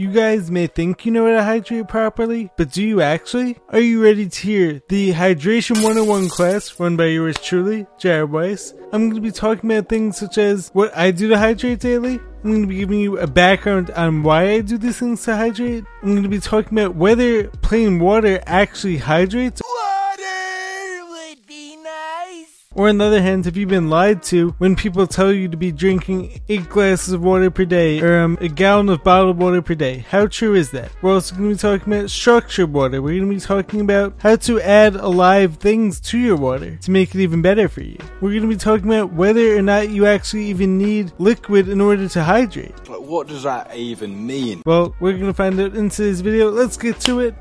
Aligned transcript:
You 0.00 0.10
guys 0.10 0.50
may 0.50 0.66
think 0.66 1.04
you 1.04 1.12
know 1.12 1.26
how 1.26 1.36
to 1.36 1.44
hydrate 1.44 1.88
properly, 1.88 2.50
but 2.56 2.72
do 2.72 2.82
you 2.82 3.02
actually? 3.02 3.58
Are 3.68 3.80
you 3.80 4.02
ready 4.02 4.30
to 4.30 4.40
hear 4.40 4.80
the 4.88 5.12
Hydration 5.12 5.82
101 5.84 6.30
class 6.30 6.80
run 6.80 6.96
by 6.96 7.08
yours 7.08 7.36
truly, 7.38 7.86
Jared 7.98 8.32
Weiss? 8.32 8.72
I'm 8.94 9.10
going 9.10 9.16
to 9.16 9.20
be 9.20 9.30
talking 9.30 9.70
about 9.70 9.90
things 9.90 10.16
such 10.16 10.38
as 10.38 10.70
what 10.70 10.96
I 10.96 11.10
do 11.10 11.28
to 11.28 11.36
hydrate 11.36 11.80
daily. 11.80 12.14
I'm 12.14 12.50
going 12.50 12.62
to 12.62 12.66
be 12.66 12.78
giving 12.78 12.98
you 12.98 13.18
a 13.18 13.26
background 13.26 13.90
on 13.90 14.22
why 14.22 14.52
I 14.52 14.60
do 14.62 14.78
these 14.78 14.98
things 14.98 15.22
to 15.24 15.36
hydrate. 15.36 15.84
I'm 16.02 16.12
going 16.12 16.22
to 16.22 16.30
be 16.30 16.40
talking 16.40 16.78
about 16.78 16.96
whether 16.96 17.48
plain 17.48 17.98
water 17.98 18.42
actually 18.46 18.96
hydrates 18.96 19.60
Or 22.80 22.88
on 22.88 22.96
the 22.96 23.04
other 23.04 23.20
hand, 23.20 23.44
have 23.44 23.58
you 23.58 23.66
been 23.66 23.90
lied 23.90 24.22
to 24.22 24.54
when 24.56 24.74
people 24.74 25.06
tell 25.06 25.30
you 25.30 25.48
to 25.48 25.56
be 25.58 25.70
drinking 25.70 26.40
8 26.48 26.66
glasses 26.70 27.12
of 27.12 27.22
water 27.22 27.50
per 27.50 27.66
day 27.66 28.00
or 28.00 28.20
um, 28.20 28.38
a 28.40 28.48
gallon 28.48 28.88
of 28.88 29.04
bottled 29.04 29.36
water 29.36 29.60
per 29.60 29.74
day? 29.74 29.98
How 30.08 30.26
true 30.26 30.54
is 30.54 30.70
that? 30.70 30.90
We're 31.02 31.12
also 31.12 31.34
going 31.34 31.50
to 31.50 31.56
be 31.56 31.58
talking 31.58 31.92
about 31.92 32.08
structured 32.08 32.72
water. 32.72 33.02
We're 33.02 33.18
going 33.18 33.28
to 33.28 33.34
be 33.34 33.38
talking 33.38 33.82
about 33.82 34.14
how 34.20 34.36
to 34.36 34.62
add 34.62 34.96
alive 34.96 35.56
things 35.56 36.00
to 36.00 36.18
your 36.18 36.36
water 36.36 36.76
to 36.76 36.90
make 36.90 37.14
it 37.14 37.20
even 37.20 37.42
better 37.42 37.68
for 37.68 37.82
you. 37.82 37.98
We're 38.22 38.30
going 38.30 38.48
to 38.48 38.48
be 38.48 38.56
talking 38.56 38.86
about 38.86 39.12
whether 39.12 39.58
or 39.58 39.60
not 39.60 39.90
you 39.90 40.06
actually 40.06 40.46
even 40.46 40.78
need 40.78 41.12
liquid 41.18 41.68
in 41.68 41.82
order 41.82 42.08
to 42.08 42.24
hydrate. 42.24 42.72
But 42.86 43.04
what 43.04 43.26
does 43.26 43.42
that 43.42 43.76
even 43.76 44.26
mean? 44.26 44.62
Well, 44.64 44.96
we're 45.00 45.18
going 45.18 45.26
to 45.26 45.34
find 45.34 45.60
out 45.60 45.76
in 45.76 45.90
today's 45.90 46.22
video. 46.22 46.48
Let's 46.50 46.78
get 46.78 46.98
to 47.00 47.20
it. 47.20 47.34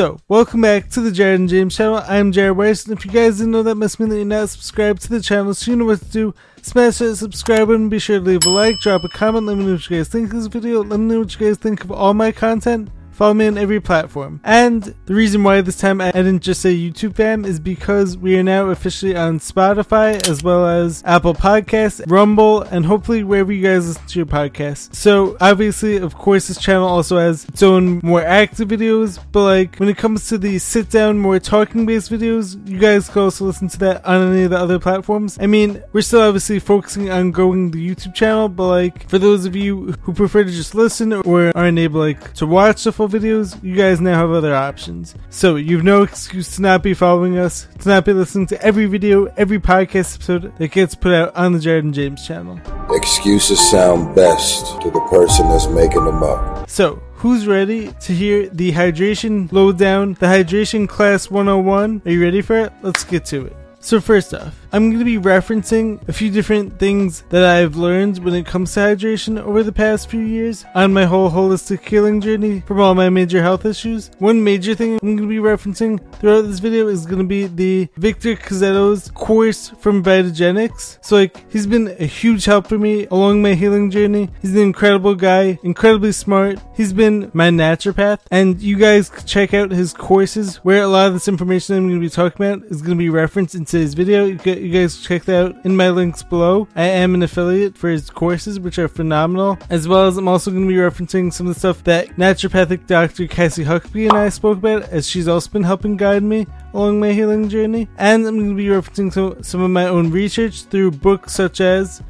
So, 0.00 0.18
welcome 0.28 0.62
back 0.62 0.88
to 0.92 1.02
the 1.02 1.12
Jared 1.12 1.40
and 1.40 1.48
James 1.50 1.76
channel. 1.76 2.02
I'm 2.08 2.32
Jared 2.32 2.56
Weiss, 2.56 2.86
and 2.86 2.96
if 2.96 3.04
you 3.04 3.10
guys 3.10 3.36
didn't 3.36 3.50
know, 3.50 3.62
that 3.62 3.74
must 3.74 4.00
mean 4.00 4.08
that 4.08 4.16
you're 4.16 4.24
not 4.24 4.48
subscribed 4.48 5.02
to 5.02 5.10
the 5.10 5.20
channel, 5.20 5.52
so 5.52 5.70
you 5.70 5.76
know 5.76 5.84
what 5.84 5.98
to 5.98 6.06
do. 6.06 6.34
Smash 6.62 6.96
that 7.00 7.16
subscribe 7.16 7.68
button, 7.68 7.90
be 7.90 7.98
sure 7.98 8.18
to 8.18 8.24
leave 8.24 8.46
a 8.46 8.48
like, 8.48 8.80
drop 8.80 9.04
a 9.04 9.10
comment, 9.10 9.44
let 9.44 9.58
me 9.58 9.66
know 9.66 9.72
what 9.72 9.90
you 9.90 9.98
guys 9.98 10.08
think 10.08 10.32
of 10.32 10.38
this 10.38 10.46
video, 10.46 10.82
let 10.82 10.98
me 10.98 11.04
know 11.04 11.20
what 11.20 11.38
you 11.38 11.46
guys 11.46 11.58
think 11.58 11.84
of 11.84 11.92
all 11.92 12.14
my 12.14 12.32
content. 12.32 12.88
Follow 13.20 13.34
me 13.34 13.48
on 13.48 13.58
every 13.58 13.82
platform. 13.82 14.40
And 14.44 14.94
the 15.04 15.12
reason 15.12 15.44
why 15.44 15.60
this 15.60 15.76
time 15.76 16.00
I 16.00 16.10
didn't 16.10 16.40
just 16.40 16.62
say 16.62 16.74
YouTube 16.74 17.16
fam 17.16 17.44
is 17.44 17.60
because 17.60 18.16
we 18.16 18.38
are 18.38 18.42
now 18.42 18.70
officially 18.70 19.14
on 19.14 19.40
Spotify 19.40 20.26
as 20.26 20.42
well 20.42 20.66
as 20.66 21.02
Apple 21.04 21.34
Podcasts, 21.34 22.02
Rumble, 22.10 22.62
and 22.62 22.86
hopefully 22.86 23.22
wherever 23.22 23.52
you 23.52 23.62
guys 23.62 23.88
listen 23.88 24.06
to 24.06 24.18
your 24.20 24.24
podcast. 24.24 24.94
So 24.94 25.36
obviously, 25.38 25.98
of 25.98 26.14
course, 26.14 26.48
this 26.48 26.58
channel 26.58 26.88
also 26.88 27.18
has 27.18 27.44
its 27.44 27.62
own 27.62 28.00
more 28.02 28.22
active 28.22 28.68
videos, 28.68 29.22
but 29.32 29.44
like 29.44 29.76
when 29.76 29.90
it 29.90 29.98
comes 29.98 30.26
to 30.28 30.38
the 30.38 30.58
sit 30.58 30.88
down, 30.88 31.18
more 31.18 31.38
talking 31.38 31.84
based 31.84 32.10
videos, 32.10 32.66
you 32.66 32.78
guys 32.78 33.10
can 33.10 33.20
also 33.20 33.44
listen 33.44 33.68
to 33.68 33.78
that 33.80 34.02
on 34.06 34.32
any 34.32 34.44
of 34.44 34.50
the 34.52 34.58
other 34.58 34.78
platforms. 34.78 35.36
I 35.38 35.46
mean, 35.46 35.82
we're 35.92 36.00
still 36.00 36.22
obviously 36.22 36.58
focusing 36.58 37.10
on 37.10 37.32
growing 37.32 37.70
the 37.70 37.86
YouTube 37.86 38.14
channel, 38.14 38.48
but 38.48 38.68
like 38.68 39.10
for 39.10 39.18
those 39.18 39.44
of 39.44 39.54
you 39.54 39.92
who 40.04 40.14
prefer 40.14 40.42
to 40.42 40.50
just 40.50 40.74
listen 40.74 41.12
or 41.12 41.52
aren't 41.54 41.78
able 41.78 42.00
like 42.00 42.32
to 42.32 42.46
watch 42.46 42.84
the 42.84 42.92
full 42.92 43.09
videos, 43.10 43.62
you 43.62 43.76
guys 43.76 44.00
now 44.00 44.14
have 44.14 44.30
other 44.30 44.54
options. 44.54 45.14
So 45.28 45.56
you've 45.56 45.84
no 45.84 46.02
excuse 46.02 46.56
to 46.56 46.62
not 46.62 46.82
be 46.82 46.94
following 46.94 47.38
us, 47.38 47.66
to 47.80 47.88
not 47.88 48.04
be 48.04 48.12
listening 48.12 48.46
to 48.48 48.62
every 48.62 48.86
video, 48.86 49.26
every 49.36 49.58
podcast 49.58 50.14
episode 50.16 50.56
that 50.58 50.70
gets 50.70 50.94
put 50.94 51.12
out 51.12 51.34
on 51.36 51.52
the 51.52 51.60
Jared 51.60 51.84
and 51.84 51.94
James 51.94 52.26
channel. 52.26 52.60
Excuses 52.90 53.60
sound 53.70 54.14
best 54.14 54.80
to 54.82 54.90
the 54.90 55.00
person 55.10 55.48
that's 55.48 55.66
making 55.68 56.04
them 56.04 56.22
up. 56.22 56.68
So, 56.70 57.02
who's 57.14 57.46
ready 57.46 57.92
to 58.00 58.14
hear 58.14 58.48
the 58.48 58.72
hydration 58.72 59.50
lowdown, 59.52 60.14
the 60.14 60.26
hydration 60.26 60.88
class 60.88 61.30
101? 61.30 62.02
Are 62.04 62.10
you 62.10 62.22
ready 62.22 62.42
for 62.42 62.58
it? 62.58 62.72
Let's 62.82 63.04
get 63.04 63.24
to 63.26 63.46
it. 63.46 63.56
So, 63.80 64.00
first 64.00 64.34
off, 64.34 64.54
I'm 64.72 64.90
going 64.90 65.00
to 65.00 65.04
be 65.04 65.18
referencing 65.18 66.06
a 66.08 66.12
few 66.12 66.30
different 66.30 66.78
things 66.78 67.24
that 67.30 67.42
I've 67.42 67.74
learned 67.74 68.20
when 68.20 68.34
it 68.34 68.46
comes 68.46 68.72
to 68.74 68.80
hydration 68.80 69.42
over 69.42 69.64
the 69.64 69.72
past 69.72 70.08
few 70.08 70.20
years 70.20 70.64
on 70.76 70.92
my 70.92 71.06
whole 71.06 71.28
holistic 71.28 71.88
healing 71.88 72.20
journey 72.20 72.60
from 72.60 72.78
all 72.80 72.94
my 72.94 73.08
major 73.08 73.42
health 73.42 73.64
issues. 73.64 74.12
One 74.18 74.44
major 74.44 74.76
thing 74.76 75.00
I'm 75.02 75.16
going 75.16 75.16
to 75.16 75.26
be 75.26 75.38
referencing 75.38 75.98
throughout 76.20 76.42
this 76.42 76.60
video 76.60 76.86
is 76.86 77.04
going 77.04 77.18
to 77.18 77.24
be 77.24 77.48
the 77.48 77.88
Victor 77.96 78.36
Cazetto's 78.36 79.10
course 79.10 79.70
from 79.70 80.04
Vitagenics. 80.04 80.98
So, 81.04 81.16
like, 81.16 81.50
he's 81.50 81.66
been 81.66 81.88
a 81.98 82.06
huge 82.06 82.44
help 82.44 82.68
for 82.68 82.78
me 82.78 83.06
along 83.06 83.42
my 83.42 83.54
healing 83.54 83.90
journey. 83.90 84.30
He's 84.40 84.52
an 84.52 84.62
incredible 84.62 85.16
guy, 85.16 85.58
incredibly 85.64 86.12
smart. 86.12 86.60
He's 86.76 86.92
been 86.92 87.32
my 87.34 87.48
naturopath, 87.50 88.20
and 88.30 88.60
you 88.60 88.76
guys 88.76 89.10
check 89.26 89.52
out 89.52 89.72
his 89.72 89.92
courses 89.92 90.58
where 90.58 90.82
a 90.82 90.86
lot 90.86 91.08
of 91.08 91.14
this 91.14 91.26
information 91.26 91.74
I'm 91.76 91.88
going 91.88 92.00
to 92.00 92.06
be 92.06 92.08
talking 92.08 92.46
about 92.46 92.66
is 92.70 92.82
going 92.82 92.96
to 92.96 93.02
be 93.02 93.10
referenced 93.10 93.56
in 93.56 93.64
today's 93.64 93.94
video. 93.94 94.26
You 94.26 94.38
you 94.60 94.70
guys 94.70 95.00
check 95.00 95.24
that 95.24 95.44
out 95.44 95.64
in 95.64 95.76
my 95.76 95.90
links 95.90 96.22
below. 96.22 96.68
I 96.76 96.84
am 96.84 97.14
an 97.14 97.22
affiliate 97.22 97.76
for 97.76 97.88
his 97.88 98.10
courses, 98.10 98.60
which 98.60 98.78
are 98.78 98.88
phenomenal, 98.88 99.58
as 99.70 99.88
well 99.88 100.06
as 100.06 100.16
I'm 100.16 100.28
also 100.28 100.50
going 100.50 100.64
to 100.64 100.68
be 100.68 100.74
referencing 100.74 101.32
some 101.32 101.46
of 101.46 101.54
the 101.54 101.58
stuff 101.58 101.84
that 101.84 102.08
naturopathic 102.16 102.86
Dr. 102.86 103.26
Cassie 103.26 103.64
Huckabee 103.64 104.08
and 104.08 104.18
I 104.18 104.28
spoke 104.28 104.58
about, 104.58 104.82
as 104.84 105.08
she's 105.08 105.28
also 105.28 105.50
been 105.50 105.62
helping 105.62 105.96
guide 105.96 106.22
me 106.22 106.46
along 106.74 107.00
my 107.00 107.12
healing 107.12 107.48
journey. 107.48 107.88
And 107.98 108.26
I'm 108.26 108.36
going 108.36 108.50
to 108.50 108.56
be 108.56 108.66
referencing 108.66 109.12
some, 109.12 109.42
some 109.42 109.62
of 109.62 109.70
my 109.70 109.86
own 109.86 110.10
research 110.10 110.64
through 110.64 110.92
books 110.92 111.32
such 111.32 111.60
as 111.60 112.02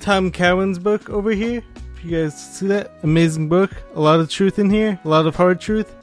Tom 0.00 0.30
Cowan's 0.30 0.78
book 0.78 1.10
over 1.10 1.30
here. 1.30 1.62
If 1.96 2.04
you 2.04 2.22
guys 2.22 2.56
see 2.56 2.68
that, 2.68 2.92
amazing 3.02 3.48
book. 3.48 3.72
A 3.94 4.00
lot 4.00 4.20
of 4.20 4.30
truth 4.30 4.58
in 4.58 4.70
here, 4.70 5.00
a 5.04 5.08
lot 5.08 5.26
of 5.26 5.34
hard 5.34 5.60
truth 5.60 5.94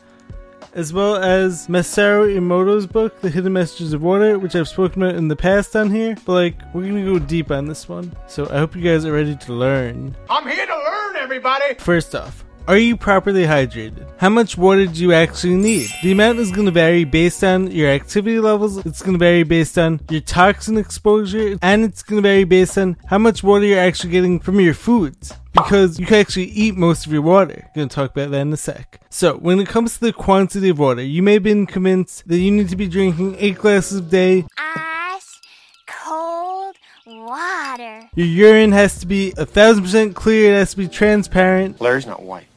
as 0.75 0.91
well 0.91 1.15
as 1.15 1.67
Masaru 1.67 2.35
Emoto's 2.35 2.85
book, 2.85 3.21
The 3.21 3.29
Hidden 3.29 3.53
Messages 3.53 3.93
of 3.93 4.01
Water, 4.01 4.37
which 4.37 4.55
I've 4.55 4.67
spoken 4.67 5.01
about 5.01 5.15
in 5.15 5.29
the 5.29 5.35
past 5.35 5.75
on 5.75 5.89
here. 5.89 6.15
But 6.25 6.33
like, 6.33 6.55
we're 6.73 6.85
gonna 6.85 7.03
go 7.03 7.17
deep 7.17 7.49
on 7.49 7.65
this 7.65 7.89
one. 7.89 8.15
So 8.27 8.45
I 8.51 8.57
hope 8.57 8.75
you 8.75 8.81
guys 8.81 9.05
are 9.05 9.13
ready 9.13 9.35
to 9.35 9.53
learn. 9.53 10.15
I'm 10.29 10.47
here 10.47 10.65
to 10.65 10.75
learn, 10.75 11.15
everybody! 11.15 11.75
First 11.75 12.13
off, 12.13 12.44
are 12.67 12.77
you 12.77 12.97
properly 12.97 13.43
hydrated? 13.43 14.07
How 14.17 14.29
much 14.29 14.57
water 14.57 14.87
do 14.87 14.99
you 14.99 15.13
actually 15.13 15.55
need? 15.55 15.89
The 16.01 16.11
amount 16.11 16.39
is 16.39 16.51
going 16.51 16.65
to 16.65 16.71
vary 16.71 17.03
based 17.03 17.43
on 17.43 17.69
your 17.69 17.89
activity 17.89 18.39
levels, 18.39 18.77
it's 18.85 19.01
going 19.01 19.13
to 19.13 19.19
vary 19.19 19.43
based 19.43 19.77
on 19.77 20.01
your 20.09 20.21
toxin 20.21 20.77
exposure, 20.77 21.57
and 21.61 21.83
it's 21.83 22.01
going 22.01 22.21
to 22.21 22.27
vary 22.27 22.43
based 22.43 22.77
on 22.77 22.97
how 23.05 23.19
much 23.19 23.43
water 23.43 23.65
you're 23.65 23.79
actually 23.79 24.11
getting 24.11 24.39
from 24.39 24.59
your 24.59 24.73
foods 24.73 25.33
because 25.53 25.99
you 25.99 26.05
can 26.05 26.17
actually 26.17 26.45
eat 26.45 26.75
most 26.75 27.05
of 27.05 27.13
your 27.13 27.21
water. 27.21 27.65
I'm 27.67 27.71
going 27.75 27.89
to 27.89 27.95
talk 27.95 28.11
about 28.11 28.31
that 28.31 28.41
in 28.41 28.51
a 28.51 28.57
sec. 28.57 28.99
So, 29.09 29.37
when 29.37 29.59
it 29.59 29.67
comes 29.67 29.95
to 29.95 29.99
the 30.01 30.13
quantity 30.13 30.69
of 30.69 30.79
water, 30.79 31.03
you 31.03 31.21
may 31.21 31.33
have 31.33 31.43
been 31.43 31.65
convinced 31.65 32.27
that 32.27 32.39
you 32.39 32.51
need 32.51 32.69
to 32.69 32.75
be 32.75 32.87
drinking 32.87 33.35
8 33.37 33.55
glasses 33.57 33.99
a 33.99 34.01
day. 34.01 34.45
Ice 34.57 35.39
cold 35.87 36.75
water. 37.05 38.09
Your 38.15 38.27
urine 38.27 38.71
has 38.71 38.99
to 38.99 39.05
be 39.05 39.33
a 39.37 39.45
thousand 39.45 39.83
percent 39.83 40.15
clear, 40.15 40.53
it 40.53 40.57
has 40.57 40.71
to 40.71 40.77
be 40.77 40.87
transparent. 40.87 41.79
Larry's 41.79 42.07
not 42.07 42.23
white. 42.23 42.47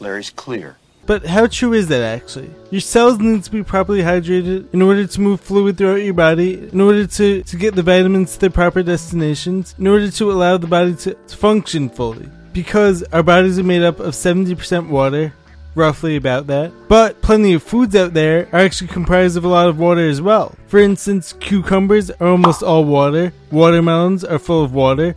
Larry's 0.00 0.30
clear. 0.30 0.76
But 1.06 1.24
how 1.24 1.46
true 1.46 1.72
is 1.72 1.86
that 1.88 2.02
actually? 2.02 2.50
Your 2.70 2.80
cells 2.80 3.18
need 3.20 3.44
to 3.44 3.50
be 3.50 3.62
properly 3.62 4.00
hydrated 4.00 4.72
in 4.74 4.82
order 4.82 5.06
to 5.06 5.20
move 5.20 5.40
fluid 5.40 5.78
throughout 5.78 6.02
your 6.02 6.14
body, 6.14 6.68
in 6.68 6.80
order 6.80 7.06
to, 7.06 7.42
to 7.44 7.56
get 7.56 7.76
the 7.76 7.82
vitamins 7.82 8.34
to 8.34 8.40
their 8.40 8.50
proper 8.50 8.82
destinations, 8.82 9.76
in 9.78 9.86
order 9.86 10.10
to 10.10 10.32
allow 10.32 10.56
the 10.56 10.66
body 10.66 10.96
to, 10.96 11.14
to 11.14 11.36
function 11.36 11.88
fully. 11.88 12.28
Because 12.52 13.04
our 13.12 13.22
bodies 13.22 13.58
are 13.58 13.62
made 13.62 13.82
up 13.82 14.00
of 14.00 14.14
70% 14.14 14.88
water, 14.88 15.32
roughly 15.76 16.16
about 16.16 16.48
that. 16.48 16.72
But 16.88 17.22
plenty 17.22 17.52
of 17.52 17.62
foods 17.62 17.94
out 17.94 18.14
there 18.14 18.48
are 18.52 18.60
actually 18.60 18.88
comprised 18.88 19.36
of 19.36 19.44
a 19.44 19.48
lot 19.48 19.68
of 19.68 19.78
water 19.78 20.08
as 20.08 20.20
well. 20.20 20.56
For 20.66 20.80
instance, 20.80 21.34
cucumbers 21.34 22.10
are 22.10 22.26
almost 22.26 22.62
all 22.62 22.84
water, 22.84 23.32
watermelons 23.52 24.24
are 24.24 24.38
full 24.40 24.64
of 24.64 24.72
water, 24.72 25.14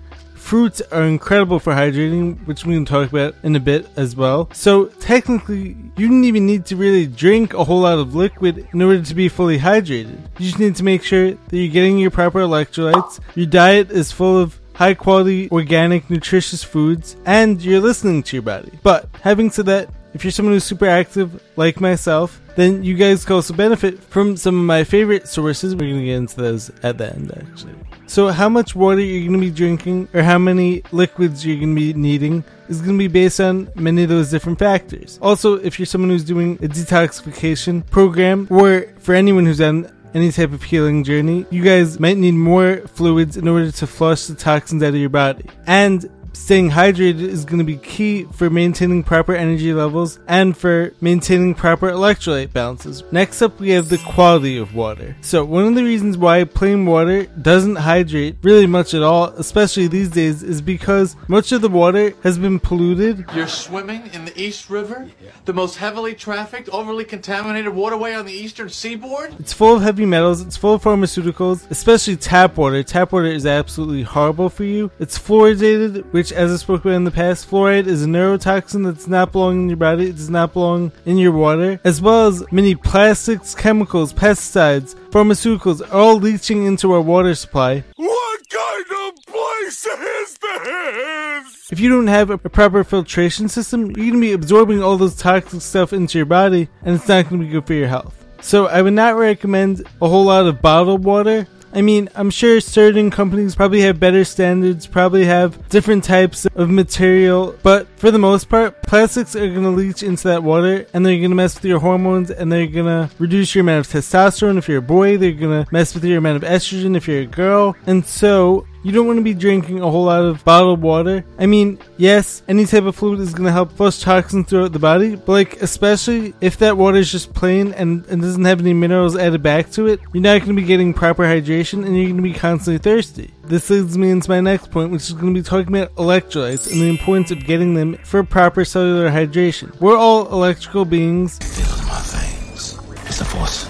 Fruits 0.50 0.82
are 0.92 1.04
incredible 1.04 1.60
for 1.60 1.74
hydrating, 1.74 2.36
which 2.48 2.66
we 2.66 2.74
can 2.74 2.84
talk 2.84 3.08
about 3.08 3.36
in 3.44 3.56
a 3.56 3.60
bit 3.60 3.88
as 3.96 4.16
well. 4.16 4.50
So 4.52 4.86
technically, 4.86 5.78
you 5.96 6.08
don't 6.08 6.24
even 6.24 6.48
need 6.48 6.66
to 6.66 6.76
really 6.76 7.06
drink 7.06 7.54
a 7.54 7.64
whole 7.64 7.82
lot 7.82 8.00
of 8.00 8.16
liquid 8.16 8.68
in 8.74 8.82
order 8.82 9.00
to 9.00 9.14
be 9.14 9.30
fully 9.30 9.60
hydrated. 9.60 10.18
You 10.40 10.48
just 10.48 10.58
need 10.58 10.76
to 10.78 10.84
make 10.84 11.04
sure 11.04 11.34
that 11.34 11.56
you're 11.56 11.72
getting 11.72 12.00
your 12.00 12.10
proper 12.10 12.40
electrolytes, 12.40 13.20
your 13.36 13.46
diet 13.46 13.92
is 13.92 14.12
full 14.12 14.40
of 14.40 14.60
high 14.74 14.96
quality, 14.96 15.52
organic, 15.52 16.10
nutritious 16.10 16.64
foods, 16.64 17.16
and 17.28 17.62
you're 17.62 17.80
listening 17.80 18.24
to 18.24 18.36
your 18.36 18.42
body. 18.42 18.72
But 18.82 19.08
having 19.22 19.52
said 19.52 19.68
that, 19.68 19.90
if 20.20 20.26
you're 20.26 20.32
someone 20.32 20.54
who's 20.54 20.66
super 20.66 20.86
active 20.86 21.42
like 21.56 21.80
myself, 21.80 22.42
then 22.58 22.84
you 22.84 22.94
guys 22.96 23.24
can 23.24 23.36
also 23.36 23.54
benefit 23.54 24.04
from 24.04 24.36
some 24.36 24.60
of 24.60 24.66
my 24.66 24.84
favorite 24.84 25.30
sources. 25.30 25.74
We're 25.74 25.88
going 25.92 26.02
to 26.02 26.06
get 26.08 26.16
into 26.18 26.36
those 26.36 26.70
at 26.84 26.98
the 26.98 27.16
end, 27.16 27.32
actually. 27.32 27.76
So, 28.06 28.28
how 28.28 28.50
much 28.50 28.76
water 28.76 29.00
you're 29.00 29.26
going 29.26 29.40
to 29.40 29.48
be 29.48 29.50
drinking 29.50 30.10
or 30.14 30.22
how 30.22 30.38
many 30.38 30.84
liquids 30.92 31.46
you're 31.46 31.56
going 31.56 31.74
to 31.74 31.80
be 31.80 31.94
needing 31.94 32.44
is 32.68 32.82
going 32.82 32.98
to 32.98 33.02
be 33.02 33.08
based 33.08 33.40
on 33.40 33.72
many 33.76 34.04
of 34.04 34.10
those 34.10 34.30
different 34.30 34.60
factors. 34.60 35.20
Also, 35.22 35.54
if 35.56 35.80
you're 35.80 35.86
someone 35.86 36.10
who's 36.10 36.26
doing 36.26 36.56
a 36.56 36.68
detoxification 36.68 37.90
program, 37.90 38.46
or 38.50 38.88
for 39.00 39.16
anyone 39.16 39.46
who's 39.46 39.62
on 39.62 39.90
any 40.14 40.34
type 40.34 40.52
of 40.52 40.64
healing 40.64 41.06
journey, 41.06 41.46
you 41.50 41.64
guys 41.64 41.98
might 41.98 42.18
need 42.18 42.34
more 42.34 42.80
fluids 42.88 43.38
in 43.38 43.48
order 43.48 43.72
to 43.72 43.88
flush 43.88 44.26
the 44.26 44.36
toxins 44.36 44.84
out 44.84 44.90
of 44.90 44.96
your 44.96 45.08
body. 45.08 45.46
And 45.66 46.10
staying 46.40 46.72
hydrated 46.72 47.20
is 47.20 47.46
going 47.46 47.60
to 47.60 47.66
be 47.66 47.78
key 47.78 48.24
for 48.32 48.50
maintaining 48.50 49.04
proper 49.04 49.36
energy 49.36 49.74
levels 49.74 50.20
and 50.28 50.58
for 50.58 50.94
maintaining 51.02 51.54
proper 51.54 51.92
electrolyte 51.92 52.54
balances. 52.54 53.04
Next 53.12 53.42
up, 53.42 53.60
we 53.60 53.72
have 53.72 53.90
the 53.90 53.98
quality 54.00 54.58
of 54.58 54.74
water. 54.74 55.16
So, 55.22 55.44
one 55.44 55.66
of 55.66 55.76
the 55.76 55.84
reasons 55.84 56.18
why 56.18 56.46
plain 56.46 56.86
water 56.86 57.26
doesn't 57.26 57.76
hydrate 57.76 58.38
really 58.42 58.66
much 58.68 58.94
at 58.94 59.04
all, 59.04 59.26
especially 59.26 59.88
these 59.88 60.10
days, 60.10 60.42
is 60.42 60.62
because 60.62 61.16
much 61.28 61.52
of 61.52 61.62
the 61.62 61.70
water 61.70 62.14
has 62.24 62.40
been 62.40 62.60
polluted. 62.60 63.26
You're 63.36 63.48
swimming 63.48 64.10
in 64.14 64.26
the 64.26 64.42
East 64.42 64.70
River, 64.70 65.10
the 65.46 65.54
most 65.54 65.76
heavily 65.76 66.16
trafficked, 66.16 66.70
overly 66.70 67.04
contaminated 67.06 67.74
waterway 67.74 68.14
on 68.14 68.26
the 68.26 68.34
eastern 68.34 68.70
seaboard? 68.70 69.36
It's 69.40 69.54
full 69.54 69.76
of 69.76 69.82
heavy 69.82 70.06
metals, 70.06 70.42
it's 70.42 70.58
full 70.58 70.76
of 70.76 70.84
pharmaceuticals, 70.84 71.70
especially 71.70 72.16
tap 72.16 72.58
water. 72.58 72.82
Tap 72.82 73.12
water 73.12 73.28
is 73.28 73.46
absolutely 73.46 74.04
horrible 74.04 74.50
for 74.50 74.64
you. 74.64 74.90
It's 75.00 75.20
fluoridated, 75.20 76.06
which, 76.12 76.29
as 76.32 76.52
I 76.52 76.56
spoke 76.58 76.82
about 76.82 76.94
in 76.94 77.04
the 77.04 77.12
past, 77.12 77.50
fluoride 77.50 77.88
is 77.88 78.04
a 78.04 78.08
neurotoxin 78.08 78.86
that 78.86 78.96
does 78.96 79.08
not 79.08 79.32
belong 79.32 79.62
in 79.62 79.70
your 79.70 79.78
body, 79.78 80.10
it 80.10 80.16
does 80.16 80.30
not 80.30 80.54
belong 80.54 80.92
in 81.06 81.18
your 81.18 81.32
water, 81.32 81.80
as 81.84 82.02
well 82.02 82.28
as 82.28 82.44
many 82.52 82.76
plastics, 82.76 83.56
chemicals, 83.56 84.14
pesticides, 84.14 84.96
pharmaceuticals, 85.10 85.82
all 85.94 86.16
leaching 86.16 86.66
into 86.66 86.92
our 86.92 87.02
water 87.02 87.36
supply. 87.36 87.84
What 87.96 88.50
kind 88.50 88.86
of 89.08 89.26
place 89.26 89.86
is 89.86 90.38
this? 90.38 91.72
If 91.72 91.80
you 91.80 91.90
don't 91.90 92.08
have 92.08 92.30
a 92.30 92.38
proper 92.38 92.84
filtration 92.84 93.48
system, 93.48 93.88
you're 93.88 93.94
going 93.94 94.14
to 94.14 94.20
be 94.20 94.34
absorbing 94.34 94.82
all 94.82 94.98
those 94.98 95.16
toxic 95.16 95.62
stuff 95.62 95.94
into 95.94 96.18
your 96.18 96.26
body, 96.26 96.68
and 96.84 96.96
it's 96.96 97.08
not 97.08 97.30
going 97.30 97.42
to 97.42 97.46
be 97.48 97.52
good 97.52 97.68
for 97.68 97.74
your 97.74 97.88
health. 97.88 98.26
So 98.42 98.68
I 98.68 98.82
would 98.82 98.94
not 98.94 99.18
recommend 99.18 99.86
a 100.02 100.08
whole 100.08 100.26
lot 100.26 100.48
of 100.48 100.62
bottled 100.62 101.04
water. 101.04 101.48
I 101.74 101.82
mean, 101.82 102.10
I'm 102.16 102.30
sure 102.30 102.60
certain 102.60 103.12
companies 103.12 103.56
probably 103.56 103.82
have 103.82 104.00
better 104.00 104.24
standards, 104.26 104.88
probably 104.88 105.26
have 105.26 105.70
different 105.70 106.04
types 106.04 106.46
of 106.56 106.70
material, 106.70 107.56
but 107.64 107.88
for 107.98 108.12
the 108.12 108.18
most 108.18 108.50
part, 108.50 108.82
plastics 108.84 109.36
are 109.36 109.48
going 109.48 109.64
to 109.64 109.70
leach 109.70 110.04
into 110.04 110.28
that 110.30 110.44
water 110.44 110.86
and 110.94 111.06
they're 111.06 111.18
going 111.18 111.30
to 111.30 111.36
mess 111.36 111.56
with 111.56 111.66
your 111.66 111.80
hormones 111.80 112.32
and 112.32 112.52
they're 112.52 112.68
going 112.68 112.86
to 112.86 113.10
reduce 113.20 113.54
your 113.54 113.62
amount 113.62 113.86
of 113.86 113.94
testosterone 113.94 114.58
if 114.58 114.68
you're 114.68 114.80
a 114.80 114.82
boy, 114.82 115.18
they're 115.18 115.32
going 115.32 115.66
to 115.66 115.72
mess 115.72 115.94
with 115.94 116.04
your 116.04 116.18
amount 116.18 116.44
of 116.44 116.50
estrogen 116.50 116.96
if 116.96 117.08
you're 117.08 117.22
a 117.22 117.26
girl. 117.26 117.76
And 117.86 118.06
so, 118.06 118.66
you 118.84 118.92
don't 118.92 119.08
want 119.08 119.18
to 119.18 119.24
be 119.24 119.34
drinking 119.34 119.82
a 119.82 119.90
whole 119.90 120.06
lot 120.06 120.24
of 120.24 120.44
bottled 120.44 120.82
water. 120.82 121.26
I 121.38 121.46
mean, 121.46 121.80
yes, 121.98 122.44
any 122.48 122.66
type 122.66 122.84
of 122.84 122.96
fluid 122.96 123.20
is 123.20 123.34
going 123.34 123.46
to 123.46 123.52
help 123.52 123.72
flush 123.74 124.00
toxins 124.00 124.48
throughout 124.48 124.72
the 124.72 124.80
body, 124.80 125.16
but 125.16 125.30
like, 125.30 125.62
especially 125.62 126.34
if 126.42 126.58
that 126.58 126.78
water 126.78 126.98
is 126.98 127.12
just 127.12 127.34
plain 127.34 127.74
and, 127.74 128.06
and 128.08 128.22
doesn't 128.22 128.46
have 128.46 128.60
any 128.60 128.74
minerals 128.74 129.18
added 129.18 129.44
back 129.44 129.72
to 129.72 129.88
it, 129.88 130.00
you're 130.14 130.24
not 130.24 130.40
going 130.40 130.56
to 130.56 130.62
be 130.62 130.68
getting 130.68 130.94
proper 130.94 131.24
hydration 131.24 131.86
and 131.86 131.96
you're 131.96 132.06
going 132.06 132.18
to 132.18 132.24
be 132.24 132.34
constantly 132.34 132.80
thirsty. 132.80 133.34
This 133.44 133.70
leads 133.70 133.98
me 133.98 134.12
into 134.12 134.30
my 134.30 134.42
next 134.42 134.72
point, 134.72 134.92
which 134.92 135.04
is 135.04 135.14
going 135.14 135.34
to 135.34 135.42
be 135.42 135.44
talking 135.44 135.76
about 135.76 135.96
electrolytes 135.96 136.72
and 136.72 136.80
the 136.80 136.90
importance 136.90 137.32
of 137.32 137.46
getting 137.46 137.74
them 137.74 137.98
for 138.04 138.24
proper 138.24 138.64
cellular 138.64 139.10
hydration. 139.10 139.78
We're 139.80 139.98
all 139.98 140.32
electrical 140.32 140.86
beings. 140.86 141.40
Feels 141.40 141.86
my 141.88 142.02
veins. 142.04 142.80
It's 143.08 143.22
a 143.22 143.26
force 143.26 143.66